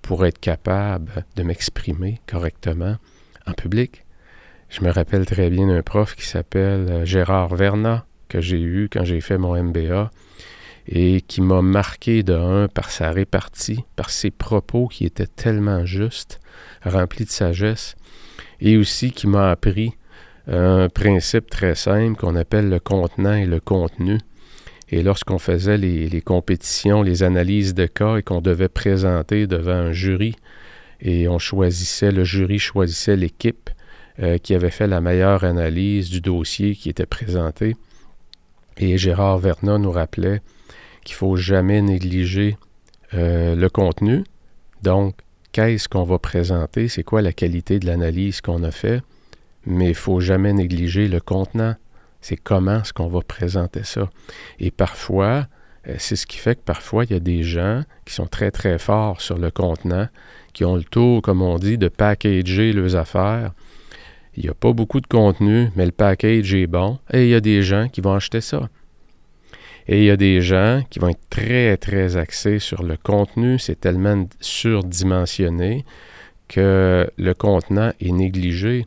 pour 0.03 0.27
être 0.27 0.39
capable 0.39 1.25
de 1.35 1.41
m'exprimer 1.41 2.21
correctement 2.27 2.97
en 3.47 3.53
public. 3.53 4.05
Je 4.69 4.83
me 4.83 4.91
rappelle 4.91 5.25
très 5.25 5.49
bien 5.49 5.65
d'un 5.65 5.81
prof 5.81 6.15
qui 6.15 6.27
s'appelle 6.27 7.03
Gérard 7.03 7.55
Vernat, 7.55 8.05
que 8.31 8.39
j'ai 8.41 8.61
eu 8.61 8.87
quand 8.91 9.03
j'ai 9.03 9.19
fait 9.19 9.37
mon 9.37 9.61
MBA, 9.61 10.09
et 10.87 11.21
qui 11.21 11.41
m'a 11.41 11.61
marqué 11.61 12.23
de 12.23 12.33
un 12.33 12.67
par 12.67 12.89
sa 12.89 13.11
répartie, 13.11 13.83
par 13.95 14.09
ses 14.09 14.31
propos 14.31 14.87
qui 14.87 15.05
étaient 15.05 15.27
tellement 15.27 15.85
justes, 15.85 16.39
remplis 16.83 17.25
de 17.25 17.29
sagesse, 17.29 17.95
et 18.61 18.77
aussi 18.77 19.11
qui 19.11 19.27
m'a 19.27 19.51
appris 19.51 19.93
un 20.47 20.87
principe 20.89 21.49
très 21.49 21.75
simple 21.75 22.19
qu'on 22.19 22.35
appelle 22.35 22.69
le 22.69 22.79
contenant 22.79 23.33
et 23.33 23.45
le 23.45 23.59
contenu. 23.59 24.17
Et 24.89 25.03
lorsqu'on 25.03 25.39
faisait 25.39 25.77
les, 25.77 26.21
compétitions, 26.21 27.01
les 27.01 27.23
analyses 27.23 27.73
de 27.73 27.85
cas 27.85 28.17
et 28.17 28.23
qu'on 28.23 28.41
devait 28.41 28.69
présenter 28.69 29.47
devant 29.47 29.71
un 29.71 29.91
jury, 29.91 30.35
et 31.01 31.27
on 31.27 31.39
choisissait, 31.39 32.11
le 32.11 32.23
jury 32.23 32.59
choisissait 32.59 33.15
l'équipe 33.15 33.69
euh, 34.19 34.37
qui 34.37 34.53
avait 34.53 34.71
fait 34.71 34.87
la 34.87 35.01
meilleure 35.01 35.43
analyse 35.43 36.09
du 36.09 36.21
dossier 36.21 36.75
qui 36.75 36.89
était 36.89 37.05
présenté. 37.05 37.75
Et 38.77 38.97
Gérard 38.97 39.37
Vernat 39.37 39.77
nous 39.77 39.91
rappelait 39.91 40.41
qu'il 41.03 41.15
ne 41.15 41.17
faut 41.17 41.35
jamais 41.35 41.81
négliger 41.81 42.57
euh, 43.13 43.55
le 43.55 43.69
contenu. 43.69 44.23
Donc, 44.83 45.15
qu'est-ce 45.51 45.89
qu'on 45.89 46.03
va 46.03 46.19
présenter, 46.19 46.87
c'est 46.87 47.03
quoi 47.03 47.21
la 47.21 47.33
qualité 47.33 47.79
de 47.79 47.85
l'analyse 47.85 48.41
qu'on 48.41 48.63
a 48.63 48.71
fait, 48.71 49.01
mais 49.65 49.85
il 49.85 49.89
ne 49.89 49.93
faut 49.93 50.19
jamais 50.19 50.53
négliger 50.53 51.07
le 51.07 51.19
contenant. 51.19 51.75
C'est 52.21 52.37
comment 52.37 52.81
est-ce 52.81 52.93
qu'on 52.93 53.07
va 53.07 53.21
présenter 53.21 53.83
ça. 53.83 54.09
Et 54.59 54.71
parfois, 54.71 55.47
euh, 55.87 55.95
c'est 55.97 56.15
ce 56.15 56.27
qui 56.27 56.37
fait 56.37 56.55
que 56.55 56.63
parfois, 56.63 57.05
il 57.05 57.11
y 57.11 57.15
a 57.15 57.19
des 57.19 57.43
gens 57.43 57.83
qui 58.05 58.13
sont 58.13 58.27
très, 58.27 58.51
très 58.51 58.77
forts 58.77 59.21
sur 59.21 59.37
le 59.37 59.51
contenant, 59.51 60.07
qui 60.53 60.65
ont 60.65 60.75
le 60.75 60.83
tour, 60.83 61.21
comme 61.21 61.41
on 61.41 61.57
dit, 61.57 61.77
de 61.77 61.87
packager 61.87 62.73
leurs 62.73 62.95
affaires. 62.95 63.51
Il 64.35 64.43
n'y 64.43 64.49
a 64.49 64.53
pas 64.53 64.71
beaucoup 64.71 65.01
de 65.01 65.07
contenu, 65.07 65.69
mais 65.75 65.85
le 65.85 65.91
package 65.91 66.53
est 66.53 66.67
bon, 66.67 66.99
et 67.11 67.23
il 67.23 67.29
y 67.29 67.35
a 67.35 67.41
des 67.41 67.63
gens 67.63 67.89
qui 67.89 68.01
vont 68.01 68.13
acheter 68.13 68.41
ça. 68.41 68.69
Et 69.87 69.99
il 69.99 70.03
y 70.05 70.09
a 70.09 70.17
des 70.17 70.41
gens 70.41 70.83
qui 70.89 70.99
vont 70.99 71.09
être 71.09 71.29
très, 71.29 71.75
très 71.77 72.15
axés 72.15 72.59
sur 72.59 72.83
le 72.83 72.97
contenu. 72.97 73.59
C'est 73.59 73.79
tellement 73.79 74.25
surdimensionné 74.39 75.85
que 76.47 77.09
le 77.17 77.33
contenant 77.33 77.91
est 77.99 78.11
négligé 78.11 78.85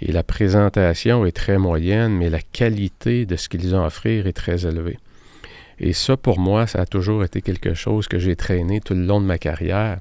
et 0.00 0.12
la 0.12 0.22
présentation 0.22 1.24
est 1.24 1.32
très 1.32 1.58
moyenne, 1.58 2.12
mais 2.12 2.28
la 2.28 2.40
qualité 2.40 3.24
de 3.24 3.36
ce 3.36 3.48
qu'ils 3.48 3.74
ont 3.74 3.82
à 3.82 3.86
offrir 3.86 4.26
est 4.26 4.32
très 4.32 4.66
élevée. 4.66 4.98
Et 5.78 5.92
ça, 5.92 6.16
pour 6.16 6.38
moi, 6.38 6.66
ça 6.66 6.82
a 6.82 6.86
toujours 6.86 7.24
été 7.24 7.40
quelque 7.40 7.74
chose 7.74 8.08
que 8.08 8.18
j'ai 8.18 8.36
traîné 8.36 8.80
tout 8.80 8.94
le 8.94 9.04
long 9.04 9.20
de 9.20 9.26
ma 9.26 9.38
carrière 9.38 9.98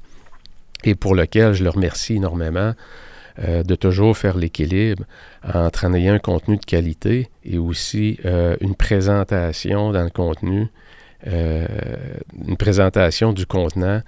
et 0.83 0.95
pour 0.95 1.15
lequel 1.15 1.53
je 1.53 1.63
le 1.63 1.69
remercie 1.69 2.15
énormément 2.15 2.73
euh, 3.43 3.63
de 3.63 3.73
toujours 3.73 4.15
faire 4.15 4.37
l'équilibre 4.37 5.03
entre 5.43 5.85
en 5.85 5.93
ayant 5.93 6.13
un 6.13 6.19
contenu 6.19 6.57
de 6.57 6.65
qualité 6.65 7.29
et 7.43 7.57
aussi 7.57 8.19
euh, 8.25 8.55
une 8.61 8.75
présentation 8.75 9.91
dans 9.91 10.03
le 10.03 10.11
contenu, 10.11 10.67
euh, 11.25 11.65
une 12.47 12.57
présentation 12.57 13.33
du 13.33 13.47
contenant 13.47 14.01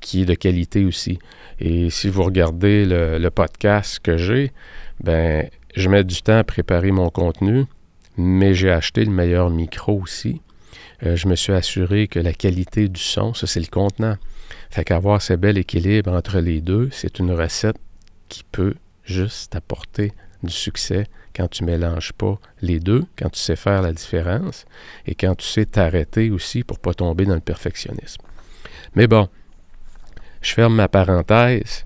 qui 0.00 0.22
est 0.22 0.24
de 0.24 0.34
qualité 0.34 0.84
aussi. 0.84 1.18
Et 1.58 1.90
si 1.90 2.08
vous 2.08 2.22
regardez 2.22 2.84
le, 2.84 3.28
podcast 3.30 3.98
que 3.98 4.18
j'ai, 4.18 4.52
ben 5.02 5.48
je 5.74 5.88
mets 5.88 6.04
du 6.04 6.22
temps 6.22 6.38
à 6.38 6.44
préparer 6.44 6.92
mon 6.92 7.10
contenu, 7.10 7.64
mais 8.16 8.54
j'ai 8.54 8.70
acheté 8.70 9.04
le 9.04 9.10
meilleur 9.10 9.50
micro 9.50 10.00
aussi. 10.00 10.42
je 11.02 11.26
me 11.26 11.34
suis 11.34 11.54
assuré 11.54 12.06
que 12.06 12.20
la 12.20 12.32
qualité 12.32 12.88
du 12.88 13.00
son, 13.00 13.34
ça 13.34 13.48
c'est 13.48 13.60
le 13.60 13.66
contenant. 13.66 14.16
Fait 14.70 14.84
qu'avoir 14.84 15.22
ce 15.22 15.32
bel 15.32 15.58
équilibre 15.58 16.12
entre 16.12 16.38
les 16.38 16.60
deux, 16.60 16.88
c'est 16.92 17.18
une 17.18 17.32
recette 17.32 17.78
qui 18.28 18.44
peut 18.44 18.74
juste 19.04 19.54
apporter 19.54 20.12
du 20.42 20.52
succès 20.52 21.06
quand 21.34 21.48
tu 21.48 21.64
mélanges 21.64 22.12
pas 22.12 22.38
les 22.62 22.80
deux, 22.80 23.04
quand 23.18 23.30
tu 23.30 23.40
sais 23.40 23.56
faire 23.56 23.82
la 23.82 23.92
différence 23.92 24.64
et 25.06 25.14
quand 25.14 25.34
tu 25.34 25.46
sais 25.46 25.66
t'arrêter 25.66 26.30
aussi 26.30 26.64
pour 26.64 26.78
pas 26.78 26.94
tomber 26.94 27.26
dans 27.26 27.34
le 27.34 27.40
perfectionnisme. 27.40 28.22
Mais 28.94 29.06
bon, 29.06 29.28
je 30.40 30.54
ferme 30.54 30.74
ma 30.74 30.88
parenthèse. 30.88 31.84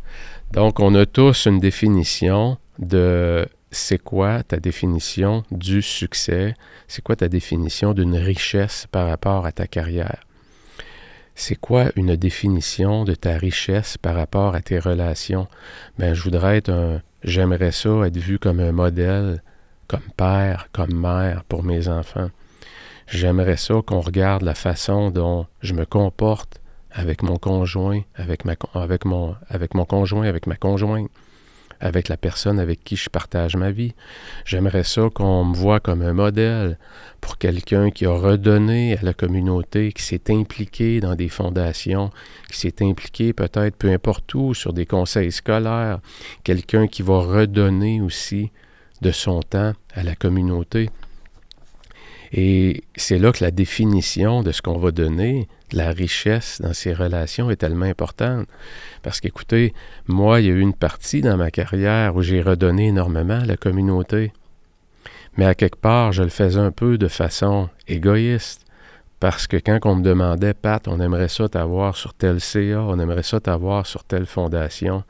Donc, 0.53 0.81
on 0.81 0.95
a 0.95 1.07
tous 1.07 1.47
une 1.47 1.61
définition 1.61 2.59
de 2.79 3.47
c'est 3.71 3.99
quoi 3.99 4.43
ta 4.43 4.57
définition 4.57 5.45
du 5.51 5.81
succès, 5.81 6.55
c'est 6.89 7.03
quoi 7.03 7.17
ta 7.17 7.29
définition 7.29 7.93
d'une 7.93 8.17
richesse 8.17 8.87
par 8.91 9.07
rapport 9.09 9.47
à 9.47 9.53
ta 9.53 9.67
carrière? 9.67 10.25
C'est 11.43 11.57
quoi 11.57 11.87
une 11.97 12.17
définition 12.17 13.05
de 13.05 13.15
ta 13.15 13.39
richesse 13.39 13.97
par 13.97 14.15
rapport 14.15 14.55
à 14.55 14.61
tes 14.61 14.79
relations? 14.79 15.49
Ben, 15.99 16.13
je 16.13 16.23
voudrais 16.23 16.59
être 16.59 16.69
un, 16.69 17.01
j'aimerais 17.25 17.73
ça 17.73 17.89
être 18.07 18.19
vu 18.19 18.39
comme 18.39 18.61
un 18.61 18.73
modèle, 18.73 19.43
comme 19.89 20.05
père, 20.19 20.69
comme 20.71 20.93
mère 20.93 21.45
pour 21.45 21.63
mes 21.63 21.89
enfants. 21.89 22.29
J'aimerais 23.07 23.57
ça 23.57 23.77
qu'on 23.87 24.01
regarde 24.01 24.43
la 24.43 24.55
façon 24.55 25.11
dont 25.11 25.47
je 25.63 25.73
me 25.73 25.87
comporte 25.87 26.61
avec 26.91 27.23
mon 27.23 27.39
conjoint, 27.39 28.03
avec, 28.17 28.45
ma, 28.45 28.57
avec, 28.75 29.07
mon, 29.07 29.35
avec 29.49 29.73
mon 29.73 29.87
conjoint, 29.87 30.27
avec 30.27 30.47
ma 30.47 30.57
conjointe 30.57 31.11
avec 31.81 32.09
la 32.09 32.17
personne 32.17 32.59
avec 32.59 32.85
qui 32.85 32.97
je 32.97 33.09
partage 33.09 33.57
ma 33.57 33.71
vie. 33.71 33.95
J'aimerais 34.45 34.85
ça 34.85 35.09
qu'on 35.13 35.45
me 35.45 35.55
voit 35.55 35.81
comme 35.81 36.03
un 36.03 36.13
modèle 36.13 36.79
pour 37.21 37.39
quelqu'un 37.39 37.91
qui 37.91 38.07
a 38.07 38.13
redonné 38.13 38.97
à 38.97 39.03
la 39.03 39.15
communauté, 39.15 39.93
qui 39.93 40.03
s'est 40.03 40.31
impliqué 40.31 41.01
dans 41.01 41.15
des 41.15 41.29
fondations, 41.29 42.11
qui 42.51 42.59
s'est 42.59 42.83
impliqué 42.83 43.33
peut-être 43.33 43.77
peu 43.77 43.91
importe 43.91 44.33
où, 44.35 44.55
sur 44.55 44.73
des 44.73 44.87
conseils 44.87 45.33
scolaires, 45.33 46.01
quelqu'un 46.45 46.87
qui 46.87 47.03
va 47.03 47.21
redonner 47.21 48.01
aussi 48.01 48.51
de 49.01 49.11
son 49.11 49.41
temps 49.41 49.73
à 49.95 50.03
la 50.03 50.15
communauté. 50.15 50.91
Et 52.33 52.85
c'est 52.95 53.19
là 53.19 53.33
que 53.33 53.43
la 53.43 53.51
définition 53.51 54.43
de 54.43 54.53
ce 54.53 54.63
qu'on 54.63 54.79
va 54.79 54.93
donner, 54.93 55.49
la 55.73 55.91
richesse 55.91 56.61
dans 56.61 56.73
ces 56.73 56.93
relations 56.93 57.51
est 57.51 57.57
tellement 57.57 57.87
importante. 57.87 58.47
Parce 59.03 59.21
qu'écoutez, 59.21 59.75
moi, 60.07 60.41
il 60.41 60.47
y 60.47 60.51
a 60.51 60.53
eu 60.53 60.61
une 60.61 60.75
partie 60.75 61.23
dans 61.23 61.37
ma 61.37 61.51
carrière 61.51 62.15
où 62.15 62.23
j'ai 62.23 62.41
redonné 62.41 62.89
énormément 62.89 63.41
à 63.41 63.45
la 63.47 63.57
communauté. 63.57 64.33
Mais 65.37 65.45
à 65.45 65.55
quelque 65.55 65.81
part, 65.81 66.13
je 66.13 66.23
le 66.23 66.29
faisais 66.29 66.61
un 66.61 66.71
peu 66.71 66.99
de 66.99 67.09
façon 67.09 67.69
égoïste. 67.89 68.65
Parce 69.19 69.47
que 69.47 69.57
quand 69.57 69.79
on 69.85 69.97
me 69.97 70.03
demandait, 70.03 70.55
Pat, 70.55 70.87
on 70.89 71.01
aimerait 71.01 71.29
ça 71.29 71.49
t'avoir 71.49 71.97
sur 71.97 72.15
tel 72.15 72.41
CA, 72.41 72.81
on 72.81 72.99
aimerait 72.99 73.23
ça 73.23 73.39
t'avoir 73.39 73.87
sur 73.87 74.05
telle 74.05 74.25
fondation, 74.25 75.05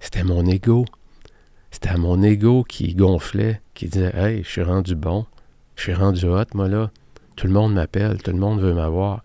c'était 0.00 0.24
mon 0.24 0.44
ego. 0.46 0.84
C'était 1.70 1.96
mon 1.96 2.22
ego 2.22 2.64
qui 2.64 2.94
gonflait, 2.94 3.60
qui 3.74 3.86
disait 3.86 4.12
Hey, 4.14 4.42
je 4.42 4.48
suis 4.48 4.62
rendu 4.62 4.94
bon, 4.94 5.24
je 5.80 5.84
suis 5.84 5.94
rendu 5.94 6.26
hot, 6.26 6.44
moi 6.52 6.68
là. 6.68 6.90
Tout 7.36 7.46
le 7.46 7.54
monde 7.54 7.72
m'appelle, 7.72 8.22
tout 8.22 8.32
le 8.32 8.38
monde 8.38 8.60
veut 8.60 8.74
m'avoir. 8.74 9.22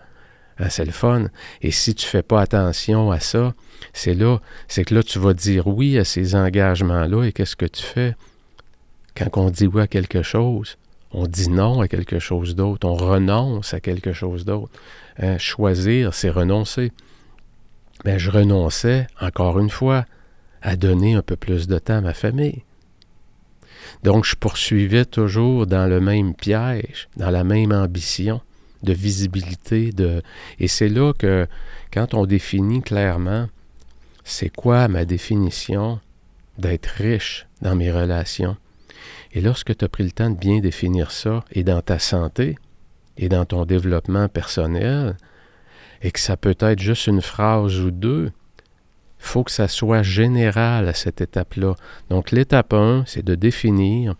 Ah, 0.58 0.70
c'est 0.70 0.86
le. 0.86 1.30
Et 1.62 1.72
si 1.72 1.94
tu 1.94 2.06
ne 2.06 2.10
fais 2.10 2.22
pas 2.22 2.40
attention 2.40 3.12
à 3.12 3.20
ça, 3.20 3.54
c'est 3.92 4.14
là, 4.14 4.40
c'est 4.70 4.86
que 4.86 4.96
là, 4.96 5.04
tu 5.04 5.20
vas 5.20 5.34
dire 5.34 5.68
oui 5.68 5.98
à 5.98 6.06
ces 6.06 6.34
engagements-là. 6.34 7.26
Et 7.26 7.34
qu'est-ce 7.34 7.58
que 7.58 7.66
tu 7.66 7.84
fais? 7.84 8.16
Quand 9.18 9.38
on 9.38 9.50
dit 9.50 9.68
oui 9.68 9.82
à 9.82 9.88
quelque 9.88 10.22
chose, 10.22 10.78
on 11.12 11.28
dit 11.28 11.50
non 11.50 11.82
à 11.82 11.90
quelque 11.90 12.20
chose 12.20 12.56
d'autre, 12.56 12.88
on 12.88 12.96
renonce 12.96 13.74
à 13.74 13.82
quelque 13.82 14.14
chose 14.14 14.46
d'autre. 14.46 14.72
Hein, 15.20 15.38
choisir, 15.38 16.14
c'est 16.14 16.30
renoncer. 16.30 16.94
Mais 18.06 18.14
ben, 18.14 18.18
je 18.18 18.32
renonçais, 18.32 19.08
encore 19.20 19.60
une 19.60 19.70
fois, 19.70 20.06
à 20.62 20.78
donner 20.78 21.16
un 21.16 21.22
peu 21.22 21.36
plus 21.36 21.68
de 21.68 21.80
temps 21.80 21.98
à 21.98 22.02
ma 22.02 22.14
famille. 22.14 22.64
Donc, 24.06 24.24
je 24.24 24.36
poursuivais 24.36 25.04
toujours 25.04 25.66
dans 25.66 25.88
le 25.88 26.00
même 26.00 26.36
piège, 26.36 27.10
dans 27.18 27.32
la 27.32 27.44
même 27.44 27.72
ambition 27.72 28.40
de 28.84 28.94
visibilité. 28.94 29.92
De... 29.92 30.22
Et 30.60 30.68
c'est 30.68 30.90
là 30.90 31.12
que, 31.18 31.48
quand 31.92 32.14
on 32.14 32.28
définit 32.28 32.84
clairement, 32.84 33.50
c'est 34.24 34.56
quoi 34.56 34.88
ma 34.88 35.06
définition 35.06 36.00
d'être 36.60 36.86
riche 36.86 37.48
dans 37.64 37.76
mes 37.76 37.92
relations? 37.92 38.58
Et 39.34 39.42
lorsque 39.42 39.76
tu 39.76 39.84
as 39.84 39.90
pris 39.90 40.04
le 40.04 40.12
temps 40.12 40.30
de 40.30 40.38
bien 40.38 40.60
définir 40.60 41.10
ça, 41.10 41.44
et 41.52 41.64
dans 41.64 41.82
ta 41.82 41.98
santé, 41.98 42.60
et 43.18 43.28
dans 43.28 43.46
ton 43.46 43.66
développement 43.66 44.28
personnel, 44.30 45.18
et 46.04 46.12
que 46.12 46.20
ça 46.20 46.38
peut 46.38 46.56
être 46.60 46.80
juste 46.80 47.08
une 47.08 47.24
phrase 47.24 47.80
ou 47.80 47.90
deux, 47.90 48.32
faut 49.18 49.44
que 49.44 49.52
ça 49.52 49.68
soit 49.68 50.04
général 50.04 50.88
à 50.88 50.94
cette 50.94 51.22
étape-là. 51.22 51.76
Donc 52.10 52.32
l'étape 52.32 52.74
1, 52.74 53.04
c'est 53.08 53.24
de 53.24 53.36
définir 53.36 54.16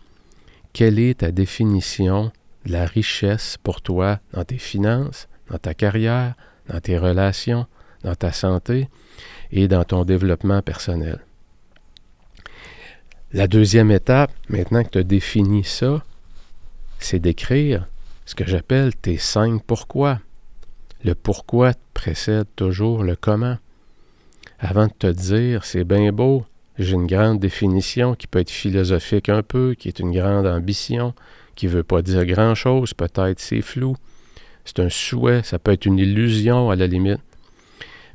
quelle 0.72 0.98
est 0.98 1.20
ta 1.20 1.30
définition 1.30 2.32
de 2.64 2.72
la 2.72 2.84
richesse 2.84 3.56
pour 3.62 3.80
toi 3.80 4.20
dans 4.32 4.44
tes 4.44 4.58
finances, 4.58 5.28
dans 5.50 5.58
ta 5.58 5.74
carrière, 5.74 6.34
dans 6.68 6.80
tes 6.80 6.98
relations, 6.98 7.66
dans 8.02 8.14
ta 8.14 8.32
santé 8.32 8.88
et 9.52 9.68
dans 9.68 9.84
ton 9.84 10.04
développement 10.04 10.62
personnel. 10.62 11.20
La 13.32 13.48
deuxième 13.48 13.90
étape, 13.90 14.32
maintenant 14.48 14.84
que 14.84 14.90
tu 14.90 14.98
as 14.98 15.02
défini 15.02 15.64
ça, 15.64 16.02
c'est 16.98 17.18
d'écrire 17.18 17.86
ce 18.24 18.34
que 18.34 18.46
j'appelle 18.46 18.94
tes 18.94 19.18
cinq 19.18 19.62
pourquoi. 19.64 20.20
Le 21.04 21.14
pourquoi 21.14 21.72
précède 21.94 22.46
toujours 22.56 23.02
le 23.02 23.16
comment 23.16 23.58
avant 24.68 24.88
de 24.88 24.92
te 24.92 25.06
dire 25.06 25.64
c'est 25.64 25.84
bien 25.84 26.10
beau, 26.10 26.44
j'ai 26.76 26.94
une 26.94 27.06
grande 27.06 27.38
définition 27.38 28.16
qui 28.16 28.26
peut 28.26 28.40
être 28.40 28.50
philosophique 28.50 29.28
un 29.28 29.42
peu, 29.42 29.74
qui 29.78 29.86
est 29.86 30.00
une 30.00 30.10
grande 30.10 30.46
ambition, 30.46 31.14
qui 31.54 31.66
ne 31.66 31.70
veut 31.70 31.82
pas 31.84 32.02
dire 32.02 32.26
grand-chose, 32.26 32.92
peut-être 32.92 33.38
c'est 33.38 33.62
flou. 33.62 33.96
C'est 34.64 34.80
un 34.80 34.88
souhait, 34.88 35.44
ça 35.44 35.60
peut 35.60 35.70
être 35.70 35.86
une 35.86 36.00
illusion 36.00 36.70
à 36.70 36.76
la 36.76 36.88
limite. 36.88 37.20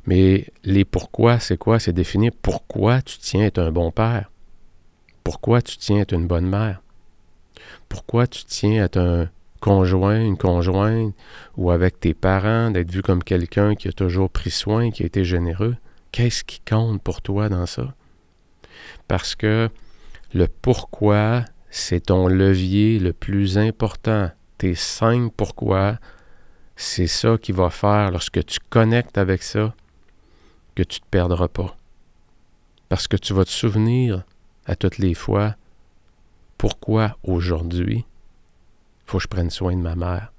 Mais 0.04 0.46
les 0.62 0.84
pourquoi, 0.84 1.38
c'est 1.38 1.56
quoi? 1.56 1.78
C'est 1.78 1.94
définir 1.94 2.32
pourquoi 2.42 3.00
tu 3.00 3.16
tiens 3.16 3.46
être 3.46 3.58
un 3.58 3.72
bon 3.72 3.90
père. 3.90 4.30
Pourquoi 5.24 5.62
tu 5.62 5.78
tiens 5.78 6.00
être 6.00 6.12
une 6.12 6.26
bonne 6.26 6.48
mère? 6.48 6.82
Pourquoi 7.88 8.26
tu 8.26 8.44
tiens 8.44 8.84
être 8.84 8.98
un 8.98 9.30
conjoint, 9.60 10.20
une 10.20 10.36
conjointe, 10.36 11.14
ou 11.56 11.70
avec 11.70 11.98
tes 11.98 12.12
parents, 12.12 12.70
d'être 12.70 12.90
vu 12.90 13.00
comme 13.00 13.24
quelqu'un 13.24 13.74
qui 13.74 13.88
a 13.88 13.92
toujours 13.92 14.28
pris 14.28 14.50
soin, 14.50 14.90
qui 14.90 15.04
a 15.04 15.06
été 15.06 15.24
généreux? 15.24 15.76
Qu'est-ce 16.12 16.44
qui 16.44 16.60
compte 16.60 17.02
pour 17.02 17.22
toi 17.22 17.48
dans 17.48 17.64
ça? 17.64 17.94
Parce 19.08 19.34
que 19.34 19.70
le 20.34 20.46
pourquoi, 20.46 21.44
c'est 21.70 22.06
ton 22.06 22.28
levier 22.28 22.98
le 22.98 23.14
plus 23.14 23.56
important. 23.56 24.30
Tes 24.58 24.74
cinq 24.74 25.32
pourquoi, 25.34 25.98
c'est 26.76 27.06
ça 27.06 27.38
qui 27.38 27.52
va 27.52 27.70
faire 27.70 28.10
lorsque 28.10 28.44
tu 28.44 28.58
connectes 28.68 29.16
avec 29.16 29.42
ça, 29.42 29.74
que 30.74 30.82
tu 30.82 31.00
ne 31.00 31.04
te 31.04 31.10
perdras 31.10 31.48
pas. 31.48 31.76
Parce 32.90 33.08
que 33.08 33.16
tu 33.16 33.32
vas 33.32 33.44
te 33.44 33.50
souvenir 33.50 34.22
à 34.66 34.76
toutes 34.76 34.98
les 34.98 35.14
fois 35.14 35.56
pourquoi 36.58 37.16
aujourd'hui 37.24 38.04
faut 39.06 39.16
que 39.18 39.24
je 39.24 39.28
prenne 39.28 39.50
soin 39.50 39.74
de 39.74 39.80
ma 39.80 39.96
mère? 39.96 40.32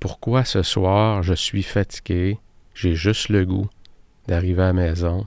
Pourquoi 0.00 0.44
ce 0.44 0.62
soir 0.62 1.22
je 1.22 1.34
suis 1.34 1.62
fatigué, 1.62 2.38
j'ai 2.74 2.94
juste 2.94 3.28
le 3.28 3.44
goût 3.44 3.68
d'arriver 4.28 4.62
à 4.62 4.66
la 4.66 4.72
maison, 4.74 5.26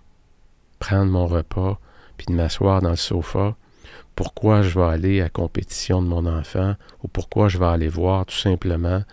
prendre 0.79 1.11
mon 1.11 1.27
repas, 1.27 1.79
puis 2.17 2.27
de 2.27 2.33
m'asseoir 2.33 2.81
dans 2.81 2.91
le 2.91 2.95
sofa, 2.95 3.55
pourquoi 4.15 4.61
je 4.61 4.77
vais 4.77 4.85
aller 4.85 5.19
à 5.19 5.25
la 5.25 5.29
compétition 5.29 6.01
de 6.01 6.07
mon 6.07 6.25
enfant 6.25 6.75
ou 7.03 7.07
pourquoi 7.07 7.49
je 7.49 7.57
vais 7.57 7.65
aller 7.65 7.87
voir 7.87 8.25
tout 8.25 8.35
simplement 8.35 9.03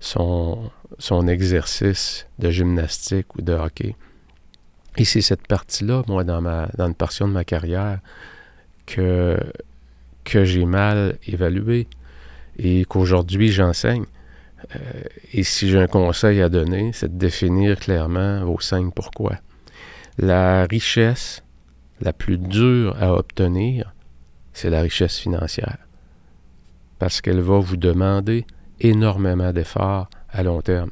son, 0.00 0.70
son 0.98 1.26
exercice 1.26 2.26
de 2.38 2.50
gymnastique 2.50 3.34
ou 3.36 3.42
de 3.42 3.52
hockey. 3.52 3.96
Et 4.96 5.04
c'est 5.04 5.22
cette 5.22 5.46
partie-là, 5.46 6.02
moi, 6.06 6.22
dans, 6.22 6.40
ma, 6.40 6.68
dans 6.76 6.86
une 6.86 6.94
portion 6.94 7.26
de 7.26 7.32
ma 7.32 7.44
carrière, 7.44 7.98
que, 8.86 9.38
que 10.24 10.44
j'ai 10.44 10.64
mal 10.64 11.18
évalué 11.26 11.88
et 12.58 12.84
qu'aujourd'hui 12.84 13.50
j'enseigne. 13.50 14.04
Euh, 14.76 15.02
et 15.32 15.42
si 15.42 15.68
j'ai 15.68 15.78
un 15.78 15.86
conseil 15.86 16.40
à 16.42 16.48
donner, 16.48 16.90
c'est 16.92 17.12
de 17.12 17.18
définir 17.18 17.78
clairement 17.78 18.44
vos 18.44 18.60
cinq 18.60 18.94
pourquoi. 18.94 19.36
La 20.18 20.64
richesse 20.64 21.42
la 22.00 22.12
plus 22.12 22.38
dure 22.38 22.96
à 23.00 23.14
obtenir, 23.14 23.94
c'est 24.52 24.70
la 24.70 24.82
richesse 24.82 25.18
financière. 25.18 25.78
Parce 26.98 27.20
qu'elle 27.20 27.40
va 27.40 27.58
vous 27.58 27.76
demander 27.76 28.44
énormément 28.80 29.52
d'efforts 29.52 30.08
à 30.30 30.42
long 30.42 30.60
terme. 30.60 30.90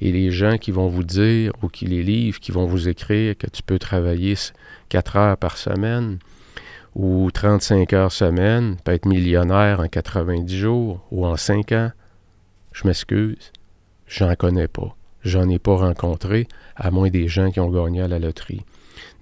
Et 0.00 0.12
les 0.12 0.30
gens 0.30 0.58
qui 0.58 0.72
vont 0.72 0.88
vous 0.88 1.04
dire, 1.04 1.52
ou 1.62 1.68
qui 1.68 1.86
les 1.86 2.02
livrent, 2.02 2.40
qui 2.40 2.52
vont 2.52 2.66
vous 2.66 2.88
écrire 2.88 3.36
que 3.36 3.46
tu 3.46 3.62
peux 3.62 3.78
travailler 3.78 4.34
4 4.88 5.16
heures 5.16 5.36
par 5.36 5.56
semaine, 5.56 6.18
ou 6.94 7.30
35 7.30 7.92
heures 7.92 8.12
semaine, 8.12 8.76
peut 8.82 8.92
être 8.92 9.06
millionnaire 9.06 9.80
en 9.80 9.86
90 9.86 10.56
jours 10.56 11.06
ou 11.10 11.24
en 11.24 11.36
5 11.36 11.72
ans, 11.72 11.92
je 12.72 12.86
m'excuse, 12.86 13.52
j'en 14.06 14.34
connais 14.34 14.68
pas. 14.68 14.96
J'en 15.22 15.48
ai 15.50 15.58
pas 15.58 15.76
rencontré, 15.76 16.46
à 16.76 16.90
moins 16.90 17.10
des 17.10 17.28
gens 17.28 17.50
qui 17.50 17.60
ont 17.60 17.70
gagné 17.70 18.00
à 18.00 18.08
la 18.08 18.18
loterie. 18.18 18.64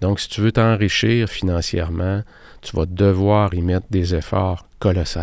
Donc, 0.01 0.21
si 0.21 0.29
tu 0.29 0.41
veux 0.41 0.53
t'enrichir 0.53 1.29
financièrement, 1.29 2.23
tu 2.63 2.77
vas 2.77 2.87
devoir 2.87 3.53
y 3.55 3.63
mettre 3.63 3.87
des 3.91 4.15
efforts 4.15 4.67
colossaux. 4.79 5.21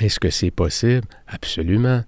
Est-ce 0.00 0.20
que 0.20 0.30
c'est 0.30 0.52
possible? 0.52 1.06
Absolument. 1.26 2.04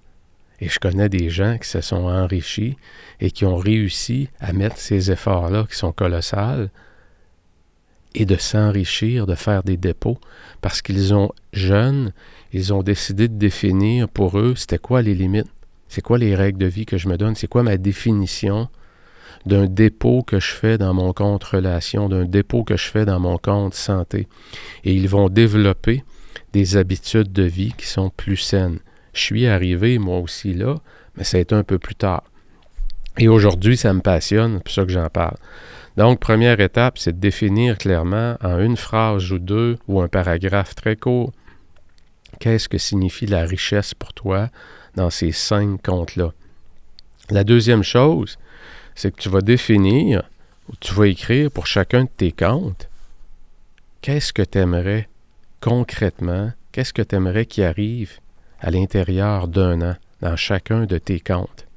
Et 0.61 0.69
je 0.69 0.79
connais 0.79 1.09
des 1.09 1.29
gens 1.29 1.57
qui 1.57 1.67
se 1.67 1.81
sont 1.81 2.05
enrichis 2.05 2.77
et 3.19 3.31
qui 3.31 3.45
ont 3.45 3.57
réussi 3.57 4.29
à 4.39 4.53
mettre 4.53 4.77
ces 4.77 5.11
efforts-là 5.11 5.65
qui 5.69 5.75
sont 5.75 5.91
colossaux 5.91 6.69
et 8.13 8.25
de 8.25 8.35
s'enrichir, 8.35 9.25
de 9.25 9.35
faire 9.35 9.63
des 9.63 9.77
dépôts, 9.77 10.19
parce 10.61 10.81
qu'ils 10.81 11.13
ont 11.13 11.31
jeunes, 11.53 12.13
ils 12.53 12.73
ont 12.73 12.83
décidé 12.83 13.27
de 13.27 13.37
définir 13.37 14.09
pour 14.09 14.37
eux 14.37 14.53
c'était 14.55 14.77
quoi 14.77 15.01
les 15.01 15.15
limites, 15.15 15.51
c'est 15.87 16.01
quoi 16.01 16.17
les 16.17 16.35
règles 16.35 16.59
de 16.59 16.65
vie 16.65 16.85
que 16.85 16.97
je 16.97 17.07
me 17.09 17.17
donne, 17.17 17.35
c'est 17.35 17.47
quoi 17.47 17.63
ma 17.63 17.77
définition 17.77 18.69
d'un 19.45 19.65
dépôt 19.65 20.23
que 20.23 20.39
je 20.39 20.53
fais 20.53 20.77
dans 20.77 20.93
mon 20.93 21.13
compte 21.13 21.43
relation, 21.43 22.09
d'un 22.09 22.25
dépôt 22.25 22.63
que 22.63 22.77
je 22.77 22.87
fais 22.87 23.05
dans 23.05 23.19
mon 23.19 23.37
compte 23.37 23.73
santé. 23.73 24.27
Et 24.83 24.93
ils 24.93 25.09
vont 25.09 25.29
développer 25.29 26.03
des 26.53 26.77
habitudes 26.77 27.31
de 27.31 27.43
vie 27.43 27.73
qui 27.77 27.87
sont 27.87 28.09
plus 28.09 28.37
saines. 28.37 28.79
Je 29.13 29.21
suis 29.21 29.47
arrivé 29.47 29.97
moi 29.97 30.19
aussi 30.19 30.53
là, 30.53 30.75
mais 31.15 31.23
ça 31.23 31.37
a 31.37 31.39
été 31.39 31.55
un 31.55 31.63
peu 31.63 31.79
plus 31.79 31.95
tard. 31.95 32.23
Et 33.17 33.27
aujourd'hui, 33.27 33.75
ça 33.75 33.93
me 33.93 34.01
passionne, 34.01 34.55
c'est 34.57 34.63
pour 34.63 34.73
ça 34.73 34.85
que 34.85 34.91
j'en 34.91 35.09
parle. 35.09 35.35
Donc, 35.97 36.19
première 36.19 36.59
étape, 36.61 36.97
c'est 36.97 37.11
de 37.13 37.19
définir 37.19 37.77
clairement 37.77 38.37
en 38.41 38.59
une 38.59 38.77
phrase 38.77 39.31
ou 39.31 39.39
deux 39.39 39.77
ou 39.87 40.01
un 40.01 40.07
paragraphe 40.07 40.75
très 40.75 40.95
court 40.95 41.33
qu'est-ce 42.41 42.67
que 42.67 42.79
signifie 42.79 43.27
la 43.27 43.45
richesse 43.45 43.93
pour 43.93 44.13
toi 44.13 44.49
dans 44.95 45.11
ces 45.11 45.31
cinq 45.31 45.79
comptes-là. 45.83 46.33
La 47.29 47.43
deuxième 47.43 47.83
chose, 47.83 48.37
c'est 48.95 49.15
que 49.15 49.21
tu 49.21 49.29
vas 49.29 49.41
définir 49.41 50.27
ou 50.67 50.73
tu 50.79 50.93
vas 50.95 51.07
écrire 51.07 51.51
pour 51.51 51.67
chacun 51.67 52.05
de 52.05 52.09
tes 52.09 52.31
comptes 52.31 52.89
qu'est-ce 54.01 54.33
que 54.33 54.41
tu 54.41 54.57
aimerais 54.57 55.07
concrètement, 55.61 56.51
qu'est-ce 56.71 56.93
que 56.93 57.03
tu 57.03 57.15
aimerais 57.15 57.45
qui 57.45 57.63
arrive 57.63 58.19
à 58.59 58.71
l'intérieur 58.71 59.47
d'un 59.47 59.79
an 59.91 59.95
dans 60.21 60.35
chacun 60.35 60.85
de 60.85 60.97
tes 60.97 61.19
comptes. 61.19 61.67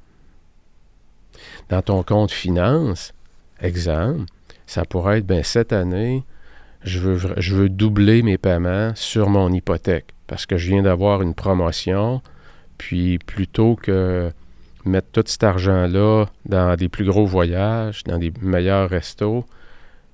Dans 1.69 1.83
ton 1.83 2.01
compte 2.01 2.31
finance, 2.31 3.13
exemple, 3.61 4.25
ça 4.65 4.83
pourrait 4.83 5.19
être, 5.19 5.27
ben, 5.27 5.43
cette 5.43 5.73
année, 5.73 6.23
je 6.81 6.99
veux, 6.99 7.35
je 7.37 7.55
veux 7.55 7.69
doubler 7.69 8.23
mes 8.23 8.39
paiements 8.39 8.93
sur 8.95 9.29
mon 9.29 9.51
hypothèque 9.51 10.14
parce 10.27 10.45
que 10.45 10.57
je 10.57 10.69
viens 10.69 10.83
d'avoir 10.83 11.21
une 11.21 11.33
promotion, 11.33 12.21
puis 12.77 13.19
plutôt 13.19 13.75
que 13.75 14.31
mettre 14.85 15.07
tout 15.11 15.23
cet 15.25 15.43
argent-là 15.43 16.25
dans 16.45 16.75
des 16.75 16.89
plus 16.89 17.05
gros 17.05 17.25
voyages, 17.25 18.03
dans 18.03 18.17
des 18.17 18.31
meilleurs 18.41 18.89
restos, 18.89 19.45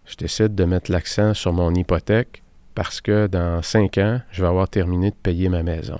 je 0.05 0.15
décide 0.15 0.55
de 0.55 0.63
mettre 0.65 0.91
l'accent 0.91 1.33
sur 1.33 1.53
mon 1.53 1.73
hypothèque 1.73 2.41
parce 2.75 3.01
que 3.01 3.27
dans 3.27 3.61
cinq 3.61 3.97
ans, 3.97 4.21
je 4.31 4.41
vais 4.41 4.47
avoir 4.47 4.69
terminé 4.69 5.09
de 5.09 5.15
payer 5.15 5.49
ma 5.49 5.63
maison. 5.63 5.99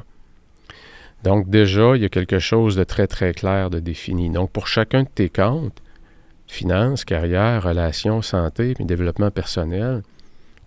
Donc 1.24 1.50
déjà, 1.50 1.96
il 1.96 2.02
y 2.02 2.06
a 2.06 2.10
quelque 2.10 2.40
chose 2.40 2.76
de 2.76 2.84
très 2.84 3.08
très 3.08 3.34
clair 3.34 3.70
de 3.70 3.80
défini. 3.80 4.30
Donc 4.30 4.52
pour 4.52 4.68
chacun 4.68 5.04
de 5.04 5.10
tes 5.14 5.30
comptes, 5.30 5.82
finances, 6.48 7.06
carrière, 7.06 7.64
relations, 7.64 8.22
santé, 8.22 8.74
puis 8.74 8.86
développement 8.86 9.32
personnel, 9.32 10.02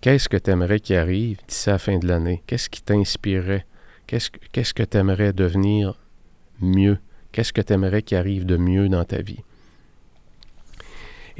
qu'est-ce 0.05 0.29
que 0.29 0.37
tu 0.37 0.51
aimerais 0.51 0.79
qu'il 0.79 0.97
arrive 0.97 1.39
d'ici 1.47 1.67
la 1.67 1.79
fin 1.79 1.97
de 1.97 2.07
l'année? 2.07 2.43
Qu'est-ce 2.45 2.69
qui 2.69 2.83
t'inspirerait? 2.83 3.65
Qu'est-ce, 4.05 4.29
que 4.29 4.83
tu 4.83 4.97
aimerais 4.97 5.33
devenir 5.33 5.95
mieux? 6.61 6.99
Qu'est-ce 7.31 7.51
que 7.51 7.61
tu 7.61 7.73
aimerais 7.73 8.03
qu'il 8.03 8.15
arrive 8.15 8.45
de 8.45 8.55
mieux 8.55 8.87
dans 8.87 9.03
ta 9.03 9.23
vie? 9.23 9.41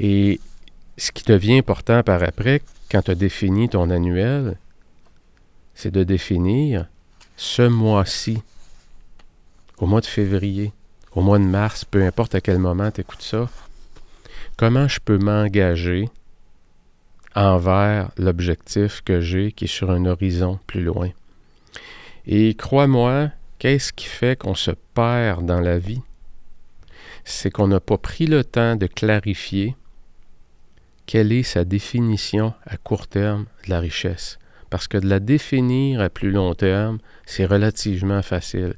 Et 0.00 0.40
ce 0.98 1.12
qui 1.12 1.22
devient 1.22 1.58
important 1.58 2.02
par 2.02 2.24
après, 2.24 2.60
quand 2.90 3.02
tu 3.02 3.12
as 3.12 3.14
défini 3.14 3.68
ton 3.68 3.88
annuel, 3.88 4.58
c'est 5.76 5.92
de 5.92 6.02
définir 6.02 6.88
ce 7.36 7.62
mois-ci, 7.62 8.42
au 9.78 9.86
mois 9.86 10.00
de 10.00 10.06
février, 10.06 10.72
au 11.12 11.22
mois 11.22 11.38
de 11.38 11.44
mars, 11.44 11.84
peu 11.84 12.04
importe 12.04 12.34
à 12.34 12.40
quel 12.40 12.58
moment 12.58 12.90
tu 12.90 13.02
écoutes 13.02 13.22
ça, 13.22 13.48
comment 14.56 14.88
je 14.88 14.98
peux 14.98 15.18
m'engager 15.18 16.08
envers 17.36 18.10
l'objectif 18.16 19.02
que 19.02 19.20
j'ai 19.20 19.52
qui 19.52 19.66
est 19.66 19.68
sur 19.68 19.90
un 19.90 20.06
horizon 20.06 20.58
plus 20.66 20.82
loin. 20.82 21.10
Et 22.26 22.54
crois-moi, 22.54 23.30
qu'est-ce 23.58 23.92
qui 23.92 24.06
fait 24.06 24.36
qu'on 24.36 24.54
se 24.54 24.72
perd 24.94 25.44
dans 25.44 25.60
la 25.60 25.78
vie? 25.78 26.00
C'est 27.24 27.50
qu'on 27.50 27.68
n'a 27.68 27.80
pas 27.80 27.98
pris 27.98 28.26
le 28.26 28.42
temps 28.42 28.74
de 28.74 28.86
clarifier 28.86 29.76
quelle 31.04 31.30
est 31.30 31.42
sa 31.42 31.64
définition 31.64 32.54
à 32.64 32.76
court 32.78 33.06
terme 33.06 33.46
de 33.64 33.70
la 33.70 33.80
richesse. 33.80 34.38
Parce 34.70 34.88
que 34.88 34.98
de 34.98 35.06
la 35.06 35.20
définir 35.20 36.00
à 36.00 36.08
plus 36.08 36.32
long 36.32 36.54
terme, 36.54 36.98
c'est 37.26 37.44
relativement 37.44 38.22
facile. 38.22 38.74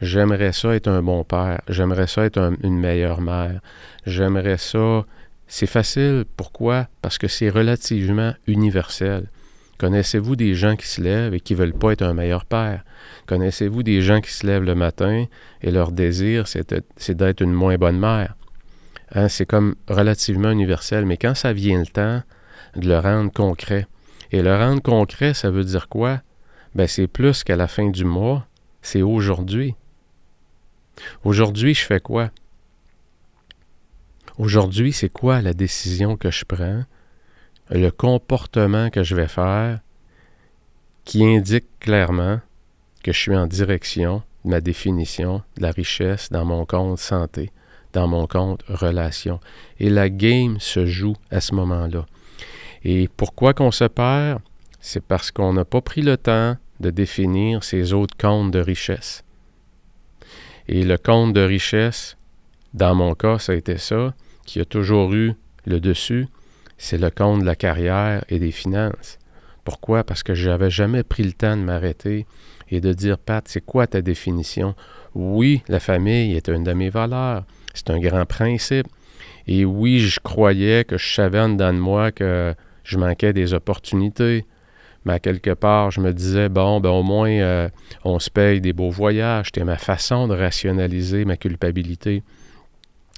J'aimerais 0.00 0.52
ça 0.52 0.74
être 0.74 0.88
un 0.88 1.02
bon 1.02 1.22
père, 1.22 1.60
j'aimerais 1.68 2.06
ça 2.06 2.24
être 2.24 2.52
une 2.62 2.78
meilleure 2.78 3.20
mère, 3.20 3.60
j'aimerais 4.06 4.58
ça... 4.58 5.04
C'est 5.52 5.66
facile, 5.66 6.24
pourquoi? 6.36 6.86
Parce 7.02 7.18
que 7.18 7.26
c'est 7.26 7.50
relativement 7.50 8.34
universel. 8.46 9.28
Connaissez-vous 9.78 10.36
des 10.36 10.54
gens 10.54 10.76
qui 10.76 10.86
se 10.86 11.00
lèvent 11.00 11.34
et 11.34 11.40
qui 11.40 11.54
ne 11.54 11.58
veulent 11.58 11.74
pas 11.74 11.90
être 11.90 12.02
un 12.02 12.14
meilleur 12.14 12.44
père? 12.44 12.84
Connaissez-vous 13.26 13.82
des 13.82 14.00
gens 14.00 14.20
qui 14.20 14.30
se 14.30 14.46
lèvent 14.46 14.62
le 14.62 14.76
matin 14.76 15.26
et 15.60 15.70
leur 15.72 15.90
désir, 15.90 16.46
c'est 16.46 17.10
d'être 17.10 17.40
une 17.40 17.52
moins 17.52 17.76
bonne 17.78 17.98
mère? 17.98 18.36
Hein, 19.12 19.28
c'est 19.28 19.44
comme 19.44 19.74
relativement 19.88 20.52
universel, 20.52 21.04
mais 21.04 21.16
quand 21.16 21.34
ça 21.34 21.52
vient 21.52 21.80
le 21.80 21.86
temps 21.86 22.22
de 22.76 22.88
le 22.88 23.00
rendre 23.00 23.32
concret, 23.32 23.88
et 24.30 24.42
le 24.42 24.56
rendre 24.56 24.80
concret, 24.80 25.34
ça 25.34 25.50
veut 25.50 25.64
dire 25.64 25.88
quoi? 25.88 26.20
Ben, 26.76 26.86
c'est 26.86 27.08
plus 27.08 27.42
qu'à 27.42 27.56
la 27.56 27.66
fin 27.66 27.90
du 27.90 28.04
mois, 28.04 28.46
c'est 28.82 29.02
aujourd'hui. 29.02 29.74
Aujourd'hui, 31.24 31.74
je 31.74 31.84
fais 31.84 31.98
quoi? 31.98 32.30
Aujourd'hui, 34.40 34.94
c'est 34.94 35.10
quoi 35.10 35.42
la 35.42 35.52
décision 35.52 36.16
que 36.16 36.30
je 36.30 36.46
prends, 36.46 36.84
le 37.68 37.90
comportement 37.90 38.88
que 38.88 39.02
je 39.02 39.14
vais 39.14 39.28
faire, 39.28 39.80
qui 41.04 41.22
indique 41.26 41.66
clairement 41.78 42.40
que 43.04 43.12
je 43.12 43.18
suis 43.18 43.36
en 43.36 43.46
direction 43.46 44.22
de 44.46 44.50
ma 44.52 44.62
définition 44.62 45.42
de 45.58 45.62
la 45.62 45.72
richesse 45.72 46.30
dans 46.30 46.46
mon 46.46 46.64
compte 46.64 46.98
santé 46.98 47.52
dans 47.92 48.08
mon 48.08 48.26
compte 48.26 48.62
relation. 48.66 49.40
Et 49.78 49.90
la 49.90 50.08
game 50.08 50.58
se 50.58 50.86
joue 50.86 51.16
à 51.30 51.42
ce 51.42 51.54
moment-là. 51.56 52.06
Et 52.82 53.08
pourquoi 53.08 53.52
qu'on 53.52 53.72
se 53.72 53.84
perd? 53.84 54.40
C'est 54.80 55.04
parce 55.04 55.30
qu'on 55.30 55.52
n'a 55.52 55.66
pas 55.66 55.82
pris 55.82 56.00
le 56.00 56.16
temps 56.16 56.56
de 56.78 56.88
définir 56.88 57.62
ces 57.62 57.92
autres 57.92 58.16
comptes 58.16 58.52
de 58.52 58.60
richesse. 58.60 59.22
Et 60.66 60.82
le 60.82 60.96
compte 60.96 61.34
de 61.34 61.42
richesse, 61.42 62.16
dans 62.72 62.94
mon 62.94 63.14
cas, 63.14 63.38
ça 63.38 63.52
a 63.52 63.56
été 63.56 63.76
ça, 63.76 64.14
qui 64.50 64.58
a 64.58 64.64
toujours 64.64 65.12
eu 65.12 65.34
le 65.64 65.78
dessus, 65.78 66.26
c'est 66.76 66.98
le 66.98 67.10
compte 67.10 67.42
de 67.42 67.46
la 67.46 67.54
carrière 67.54 68.24
et 68.28 68.40
des 68.40 68.50
finances. 68.50 69.18
Pourquoi? 69.62 70.02
Parce 70.02 70.24
que 70.24 70.34
je 70.34 70.50
n'avais 70.50 70.70
jamais 70.70 71.04
pris 71.04 71.22
le 71.22 71.32
temps 71.32 71.56
de 71.56 71.62
m'arrêter 71.62 72.26
et 72.68 72.80
de 72.80 72.92
dire, 72.92 73.16
Pat, 73.16 73.46
c'est 73.46 73.64
quoi 73.64 73.86
ta 73.86 74.02
définition? 74.02 74.74
Oui, 75.14 75.62
la 75.68 75.78
famille 75.78 76.34
est 76.34 76.48
une 76.48 76.64
de 76.64 76.72
mes 76.72 76.90
valeurs. 76.90 77.44
C'est 77.74 77.90
un 77.90 78.00
grand 78.00 78.26
principe. 78.26 78.88
Et 79.46 79.64
oui, 79.64 80.00
je 80.00 80.18
croyais 80.18 80.82
que 80.84 80.98
je 80.98 81.14
savais 81.14 81.38
en 81.38 81.50
dedans 81.50 81.72
de 81.72 81.78
moi 81.78 82.10
que 82.10 82.52
je 82.82 82.98
manquais 82.98 83.32
des 83.32 83.54
opportunités. 83.54 84.46
Mais 85.04 85.20
quelque 85.20 85.54
part, 85.54 85.92
je 85.92 86.00
me 86.00 86.12
disais, 86.12 86.48
bon, 86.48 86.80
ben 86.80 86.90
au 86.90 87.04
moins, 87.04 87.30
euh, 87.30 87.68
on 88.04 88.18
se 88.18 88.30
paye 88.30 88.60
des 88.60 88.72
beaux 88.72 88.90
voyages. 88.90 89.46
C'était 89.46 89.64
ma 89.64 89.78
façon 89.78 90.26
de 90.26 90.34
rationaliser 90.34 91.24
ma 91.24 91.36
culpabilité. 91.36 92.24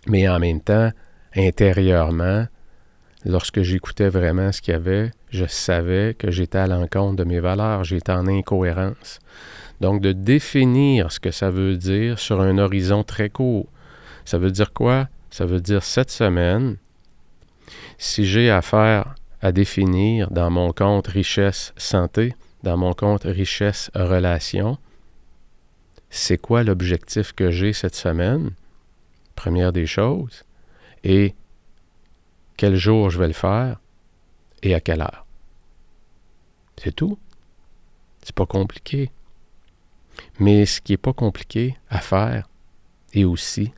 Mais 0.06 0.28
en 0.28 0.38
même 0.38 0.60
temps, 0.60 0.90
intérieurement, 1.36 2.46
lorsque 3.24 3.62
j'écoutais 3.62 4.08
vraiment 4.08 4.52
ce 4.52 4.60
qu'il 4.60 4.72
y 4.72 4.76
avait, 4.76 5.10
je 5.30 5.46
savais 5.46 6.14
que 6.14 6.30
j'étais 6.30 6.58
à 6.58 6.66
l'encontre 6.66 7.16
de 7.16 7.24
mes 7.24 7.40
valeurs, 7.40 7.84
j'étais 7.84 8.12
en 8.12 8.26
incohérence. 8.26 9.18
Donc, 9.80 10.00
de 10.00 10.12
définir 10.12 11.10
ce 11.10 11.20
que 11.20 11.30
ça 11.30 11.50
veut 11.50 11.76
dire 11.76 12.18
sur 12.18 12.40
un 12.40 12.58
horizon 12.58 13.02
très 13.02 13.30
court. 13.30 13.66
Ça 14.24 14.38
veut 14.38 14.50
dire 14.50 14.72
quoi? 14.72 15.08
Ça 15.30 15.46
veut 15.46 15.60
dire 15.60 15.82
cette 15.82 16.10
semaine, 16.10 16.76
si 17.98 18.24
j'ai 18.26 18.50
affaire 18.50 19.14
à 19.40 19.50
définir 19.50 20.30
dans 20.30 20.50
mon 20.50 20.72
compte 20.72 21.08
richesse 21.08 21.72
santé, 21.76 22.34
dans 22.62 22.76
mon 22.76 22.92
compte 22.92 23.24
richesse 23.24 23.90
relation, 23.94 24.78
c'est 26.10 26.38
quoi 26.38 26.62
l'objectif 26.62 27.32
que 27.32 27.50
j'ai 27.50 27.72
cette 27.72 27.96
semaine? 27.96 28.50
Première 29.34 29.72
des 29.72 29.86
choses. 29.86 30.44
Et 31.04 31.34
quel 32.56 32.76
jour 32.76 33.10
je 33.10 33.18
vais 33.18 33.26
le 33.26 33.32
faire 33.32 33.80
et 34.62 34.74
à 34.74 34.80
quelle 34.80 35.00
heure. 35.00 35.26
C'est 36.76 36.94
tout. 36.94 37.18
C'est 38.22 38.34
pas 38.34 38.46
compliqué. 38.46 39.10
Mais 40.38 40.66
ce 40.66 40.80
qui 40.80 40.92
n'est 40.92 40.98
pas 40.98 41.12
compliqué 41.12 41.76
à 41.90 41.98
faire 41.98 42.48
est 43.12 43.24
aussi 43.24 43.72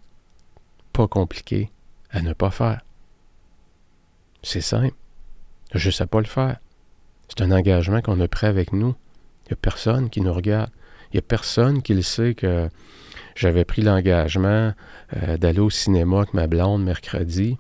pas 0.93 1.09
compliqué 1.09 1.71
à 2.11 2.23
ne 2.23 2.33
pas 2.33 2.51
faire. 2.51 2.83
C'est 4.43 4.61
simple. 4.61 4.95
Je 5.75 5.89
ne 5.89 5.93
sais 5.93 6.07
pas 6.07 6.21
le 6.21 6.27
faire. 6.27 6.59
C'est 7.29 7.43
un 7.43 7.51
engagement 7.51 8.01
qu'on 8.01 8.21
a 8.21 8.29
pris 8.29 8.47
avec 8.47 8.73
nous. 8.73 8.95
Il 9.45 9.49
n'y 9.49 9.53
a 9.55 9.57
personne 9.57 10.11
qui 10.11 10.21
nous 10.21 10.33
regarde. 10.33 10.71
Il 11.13 11.17
n'y 11.17 11.19
a 11.19 11.23
personne 11.23 11.83
qui 11.83 11.95
le 11.95 12.03
sait 12.03 12.35
que 12.35 12.69
j'avais 13.35 13.65
pris 13.65 13.83
l'engagement 13.83 14.73
euh, 15.17 15.37
d'aller 15.37 15.61
au 15.61 15.71
cinéma 15.71 16.19
avec 16.19 16.35
ma 16.35 16.47
blonde 16.47 16.85
mercredi. 16.85 17.59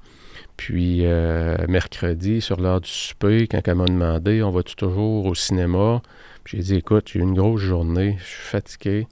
Puis 0.56 1.04
euh, 1.04 1.56
mercredi, 1.68 2.40
sur 2.40 2.60
l'heure 2.60 2.80
du 2.80 2.90
souper, 2.90 3.48
quand 3.48 3.66
elle 3.66 3.74
m'a 3.74 3.87
demandé 3.87 4.42
on 4.42 4.50
va-tu 4.50 4.76
toujours 4.76 5.26
au 5.26 5.34
cinéma, 5.34 6.00
j'ai 6.44 6.58
dit 6.58 6.76
écoute, 6.76 7.08
j'ai 7.12 7.18
eu 7.18 7.22
une 7.22 7.34
grosse 7.34 7.60
journée, 7.60 8.16
je 8.20 8.24
suis 8.24 8.42
fatigué, 8.42 9.06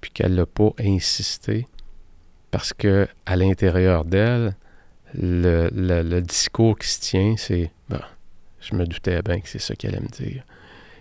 puis 0.00 0.12
qu'elle 0.12 0.34
n'a 0.34 0.46
pas 0.46 0.70
insisté 0.78 1.66
parce 2.50 2.72
que 2.72 3.06
à 3.26 3.36
l'intérieur 3.36 4.04
d'elle, 4.04 4.56
le, 5.14 6.20
discours 6.20 6.78
qui 6.78 6.88
se 6.88 7.00
tient, 7.00 7.34
c'est 7.36 7.70
bon, 7.88 8.00
je 8.60 8.74
me 8.74 8.86
doutais 8.86 9.20
bien 9.22 9.40
que 9.40 9.48
c'est 9.48 9.58
ça 9.58 9.74
qu'elle 9.74 9.94
allait 9.94 10.04
me 10.04 10.08
dire. 10.08 10.42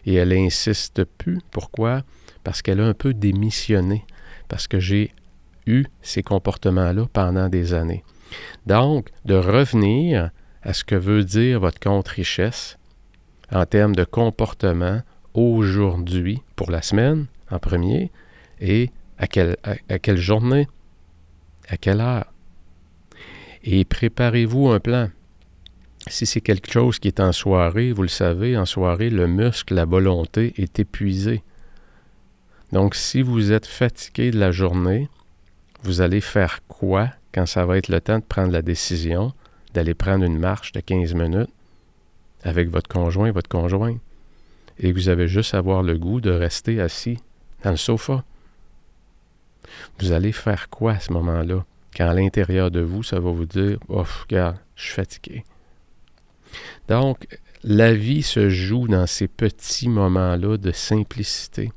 Et 0.05 0.15
elle 0.15 0.33
insiste 0.33 1.03
plus. 1.03 1.39
Pourquoi? 1.51 2.03
Parce 2.43 2.61
qu'elle 2.61 2.79
a 2.79 2.85
un 2.85 2.93
peu 2.93 3.13
démissionné. 3.13 4.05
Parce 4.47 4.67
que 4.67 4.79
j'ai 4.79 5.11
eu 5.65 5.85
ces 6.01 6.23
comportements-là 6.23 7.07
pendant 7.11 7.49
des 7.49 7.73
années. 7.73 8.03
Donc, 8.65 9.09
de 9.25 9.35
revenir 9.35 10.31
à 10.61 10.73
ce 10.73 10.83
que 10.83 10.95
veut 10.95 11.23
dire 11.23 11.59
votre 11.59 11.79
compte 11.79 12.07
richesse 12.07 12.77
en 13.51 13.65
termes 13.65 13.95
de 13.95 14.03
comportement 14.03 15.01
aujourd'hui 15.33 16.41
pour 16.55 16.71
la 16.71 16.81
semaine 16.81 17.25
en 17.51 17.59
premier 17.59 18.11
et 18.59 18.89
à 19.17 19.27
quelle, 19.27 19.57
à 19.63 19.99
quelle 19.99 20.17
journée 20.17 20.67
à 21.67 21.77
quelle 21.77 22.01
heure? 22.01 22.31
Et 23.63 23.85
préparez-vous 23.85 24.69
un 24.69 24.79
plan. 24.79 25.09
Si 26.07 26.25
c'est 26.25 26.41
quelque 26.41 26.71
chose 26.71 26.99
qui 26.99 27.07
est 27.07 27.19
en 27.19 27.31
soirée, 27.31 27.91
vous 27.91 28.03
le 28.03 28.07
savez, 28.07 28.57
en 28.57 28.65
soirée, 28.65 29.09
le 29.09 29.27
muscle, 29.27 29.73
la 29.73 29.85
volonté 29.85 30.53
est 30.57 30.79
épuisé. 30.79 31.43
Donc, 32.71 32.95
si 32.95 33.21
vous 33.21 33.51
êtes 33.51 33.65
fatigué 33.65 34.31
de 34.31 34.39
la 34.39 34.51
journée, 34.51 35.09
vous 35.83 36.01
allez 36.01 36.21
faire 36.21 36.59
quoi 36.67 37.09
quand 37.33 37.45
ça 37.45 37.65
va 37.65 37.77
être 37.77 37.89
le 37.89 38.01
temps 38.01 38.19
de 38.19 38.23
prendre 38.23 38.51
la 38.51 38.61
décision 38.61 39.33
d'aller 39.73 39.93
prendre 39.93 40.23
une 40.23 40.39
marche 40.39 40.71
de 40.71 40.79
15 40.79 41.13
minutes 41.13 41.49
avec 42.43 42.69
votre 42.69 42.87
conjoint 42.87 43.31
votre 43.31 43.49
conjointe? 43.49 43.99
Et 44.79 44.91
vous 44.91 45.09
avez 45.09 45.27
juste 45.27 45.53
à 45.53 45.59
avoir 45.59 45.83
le 45.83 45.97
goût 45.97 46.21
de 46.21 46.31
rester 46.31 46.81
assis 46.81 47.17
dans 47.63 47.71
le 47.71 47.77
sofa. 47.77 48.23
Vous 49.99 50.11
allez 50.11 50.31
faire 50.31 50.69
quoi 50.69 50.93
à 50.93 50.99
ce 50.99 51.13
moment-là? 51.13 51.65
Quand 51.95 52.09
à 52.09 52.13
l'intérieur 52.13 52.71
de 52.71 52.81
vous, 52.81 53.03
ça 53.03 53.19
va 53.19 53.31
vous 53.31 53.45
dire 53.45 53.77
Oh, 53.87 54.03
regarde, 54.23 54.57
je 54.75 54.83
suis 54.83 54.93
fatigué. 54.93 55.43
Donc, 56.87 57.27
la 57.63 57.93
vie 57.93 58.21
se 58.21 58.49
joue 58.49 58.87
dans 58.87 59.07
ces 59.07 59.27
petits 59.27 59.89
moments-là 59.89 60.57
de 60.57 60.71
simplicité. 60.71 61.71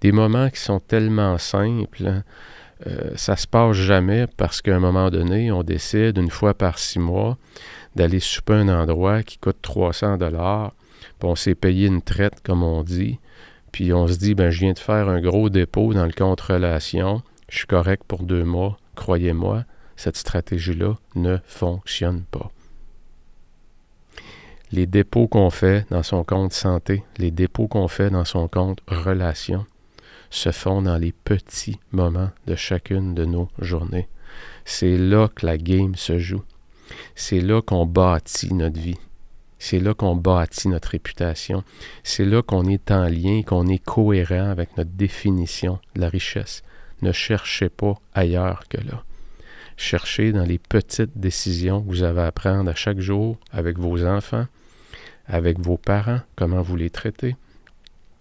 Des 0.00 0.12
moments 0.12 0.50
qui 0.50 0.60
sont 0.60 0.80
tellement 0.80 1.38
simples, 1.38 2.06
hein. 2.06 2.22
euh, 2.86 3.10
ça 3.16 3.36
se 3.36 3.46
passe 3.46 3.76
jamais 3.76 4.26
parce 4.36 4.62
qu'à 4.62 4.76
un 4.76 4.80
moment 4.80 5.10
donné, 5.10 5.50
on 5.50 5.62
décide 5.62 6.18
une 6.18 6.30
fois 6.30 6.54
par 6.54 6.78
six 6.78 6.98
mois 6.98 7.36
d'aller 7.96 8.20
souper 8.20 8.54
un 8.54 8.68
endroit 8.68 9.22
qui 9.22 9.38
coûte 9.38 9.58
300 9.60 10.18
dollars, 10.18 10.72
puis 11.18 11.28
on 11.28 11.34
s'est 11.34 11.56
payé 11.56 11.88
une 11.88 12.02
traite, 12.02 12.40
comme 12.44 12.62
on 12.62 12.82
dit, 12.82 13.18
puis 13.72 13.92
on 13.92 14.06
se 14.06 14.18
dit, 14.18 14.34
ben 14.34 14.50
je 14.50 14.60
viens 14.60 14.72
de 14.72 14.78
faire 14.78 15.08
un 15.08 15.20
gros 15.20 15.50
dépôt 15.50 15.92
dans 15.92 16.06
le 16.06 16.12
compte 16.12 16.40
relation, 16.40 17.22
je 17.48 17.58
suis 17.58 17.66
correct 17.66 18.04
pour 18.06 18.22
deux 18.22 18.44
mois, 18.44 18.78
croyez-moi, 18.94 19.64
cette 19.96 20.16
stratégie-là 20.16 20.94
ne 21.16 21.38
fonctionne 21.44 22.22
pas 22.30 22.50
les 24.72 24.86
dépôts 24.86 25.28
qu'on 25.28 25.50
fait 25.50 25.86
dans 25.90 26.02
son 26.02 26.24
compte 26.24 26.52
santé, 26.52 27.02
les 27.18 27.30
dépôts 27.30 27.68
qu'on 27.68 27.88
fait 27.88 28.10
dans 28.10 28.24
son 28.24 28.48
compte 28.48 28.80
relation, 28.86 29.66
se 30.30 30.50
font 30.50 30.82
dans 30.82 30.98
les 30.98 31.12
petits 31.12 31.78
moments 31.92 32.30
de 32.46 32.54
chacune 32.54 33.14
de 33.14 33.24
nos 33.24 33.48
journées. 33.58 34.08
C'est 34.64 34.96
là 34.96 35.28
que 35.28 35.46
la 35.46 35.56
game 35.58 35.94
se 35.94 36.18
joue. 36.18 36.42
C'est 37.14 37.40
là 37.40 37.62
qu'on 37.62 37.86
bâtit 37.86 38.54
notre 38.54 38.80
vie. 38.80 38.98
C'est 39.58 39.80
là 39.80 39.94
qu'on 39.94 40.14
bâtit 40.14 40.68
notre 40.68 40.90
réputation. 40.90 41.64
C'est 42.04 42.24
là 42.24 42.42
qu'on 42.42 42.64
est 42.66 42.90
en 42.90 43.04
lien, 43.04 43.42
qu'on 43.42 43.66
est 43.66 43.82
cohérent 43.82 44.50
avec 44.50 44.76
notre 44.76 44.90
définition 44.90 45.80
de 45.96 46.00
la 46.00 46.08
richesse. 46.08 46.62
Ne 47.02 47.12
cherchez 47.12 47.68
pas 47.68 47.94
ailleurs 48.14 48.64
que 48.68 48.78
là. 48.78 49.04
Cherchez 49.76 50.32
dans 50.32 50.44
les 50.44 50.58
petites 50.58 51.18
décisions 51.18 51.82
que 51.82 51.88
vous 51.88 52.02
avez 52.02 52.22
à 52.22 52.32
prendre 52.32 52.70
à 52.70 52.74
chaque 52.74 53.00
jour 53.00 53.36
avec 53.52 53.78
vos 53.78 54.04
enfants, 54.04 54.46
avec 55.26 55.60
vos 55.60 55.76
parents, 55.76 56.20
comment 56.36 56.62
vous 56.62 56.76
les 56.76 56.90
traitez, 56.90 57.36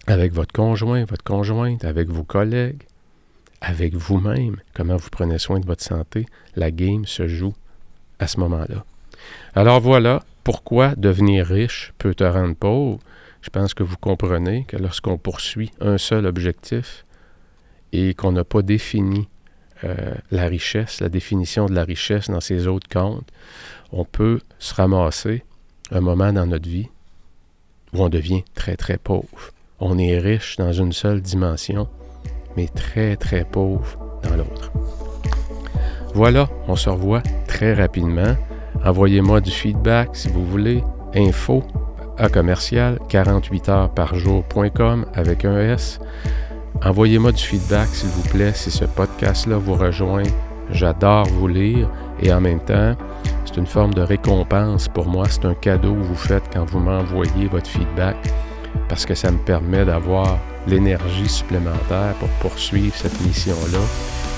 avec 0.08 0.34
votre 0.34 0.54
conjoint, 0.54 1.04
votre 1.04 1.24
conjointe, 1.24 1.84
avec 1.84 2.10
vos 2.10 2.24
collègues, 2.24 2.84
avec 3.62 3.96
vous-même, 3.96 4.58
comment 4.74 4.96
vous 4.96 5.10
prenez 5.10 5.38
soin 5.38 5.60
de 5.60 5.66
votre 5.66 5.84
santé. 5.84 6.26
La 6.56 6.72
game 6.72 7.06
se 7.06 7.28
joue 7.28 7.54
à 8.20 8.28
ce 8.28 8.40
moment-là. 8.40 8.86
Alors 9.54 9.82
voilà 9.82 10.24
pourquoi 10.44 10.96
devenir 10.96 11.46
riche 11.46 11.94
peut 11.98 12.16
te 12.16 12.24
rendre 12.24 12.56
pauvre. 12.56 13.00
Je 13.42 13.50
pense 13.50 13.74
que 13.74 13.84
vous 13.84 13.98
comprenez 13.98 14.66
que 14.66 14.78
lorsqu'on 14.78 15.18
poursuit 15.18 15.72
un 15.82 15.98
seul 15.98 16.26
objectif 16.26 17.06
et 17.92 18.14
qu'on 18.14 18.32
n'a 18.32 18.44
pas 18.44 18.62
défini 18.62 19.28
euh, 19.84 20.16
la 20.32 20.48
richesse, 20.48 21.02
la 21.02 21.10
définition 21.10 21.66
de 21.68 21.74
la 21.74 21.84
richesse 21.84 22.30
dans 22.30 22.42
ses 22.42 22.68
autres 22.68 22.88
comptes, 22.90 23.30
on 23.92 24.06
peut 24.06 24.40
se 24.60 24.74
ramasser 24.74 25.44
un 25.92 26.02
moment 26.02 26.34
dans 26.34 26.46
notre 26.46 26.68
vie 26.68 26.90
où 27.94 28.04
on 28.04 28.10
devient 28.10 28.44
très 28.56 28.76
très 28.76 28.98
pauvre. 28.98 29.52
On 29.80 30.00
est 30.00 30.18
riche 30.18 30.56
dans 30.58 30.72
une 30.72 30.92
seule 30.92 31.22
dimension, 31.22 31.88
mais 32.56 32.68
très 32.68 33.16
très 33.16 33.44
pauvre 33.44 34.00
dans 34.24 34.36
l'autre. 34.36 34.72
Voilà, 36.16 36.50
on 36.68 36.76
se 36.76 36.90
revoit 36.90 37.22
très 37.48 37.76
rapidement. 37.76 38.36
Envoyez-moi 38.84 39.40
du 39.40 39.52
feedback 39.52 40.16
si 40.16 40.30
vous 40.30 40.44
voulez. 40.44 40.84
Info 41.16 41.64
à 42.18 42.28
commercial 42.28 42.98
48 43.10 43.70
heures 43.70 43.90
par 43.92 44.16
jour.com 44.16 45.06
avec 45.14 45.46
un 45.46 45.60
S. 45.60 46.00
Envoyez-moi 46.84 47.32
du 47.32 47.44
feedback 47.44 47.88
s'il 47.90 48.10
vous 48.10 48.28
plaît 48.30 48.54
si 48.54 48.72
ce 48.72 48.86
podcast-là 48.86 49.58
vous 49.58 49.76
rejoint. 49.76 50.24
J'adore 50.72 51.28
vous 51.28 51.48
lire 51.48 51.88
et 52.20 52.34
en 52.34 52.42
même 52.42 52.62
temps, 52.62 52.96
c'est 53.46 53.58
une 53.58 53.68
forme 53.68 53.94
de 53.94 54.02
récompense 54.02 54.88
pour 54.88 55.06
moi. 55.06 55.26
C'est 55.30 55.46
un 55.46 55.54
cadeau 55.54 55.94
que 55.94 56.02
vous 56.02 56.16
faites 56.16 56.50
quand 56.52 56.66
vous 56.66 56.80
m'envoyez 56.80 57.48
votre 57.48 57.70
feedback 57.70 58.18
parce 58.90 59.06
que 59.06 59.16
ça 59.16 59.32
me 59.32 59.38
permet 59.38 59.86
d'avoir 59.86 60.40
l'énergie 60.68 61.30
supplémentaire 61.30 62.14
pour 62.20 62.30
poursuivre 62.40 62.96
cette 62.96 63.20
mission-là, 63.22 63.80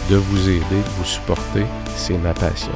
de 0.09 0.15
vous 0.15 0.49
aider, 0.49 0.59
de 0.71 0.89
vous 0.97 1.05
supporter. 1.05 1.65
C'est 1.95 2.17
ma 2.17 2.33
passion. 2.33 2.71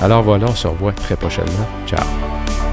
Alors 0.00 0.22
voilà, 0.22 0.46
on 0.48 0.54
se 0.54 0.66
revoit 0.66 0.92
très 0.92 1.16
prochainement. 1.16 1.66
Ciao! 1.86 2.69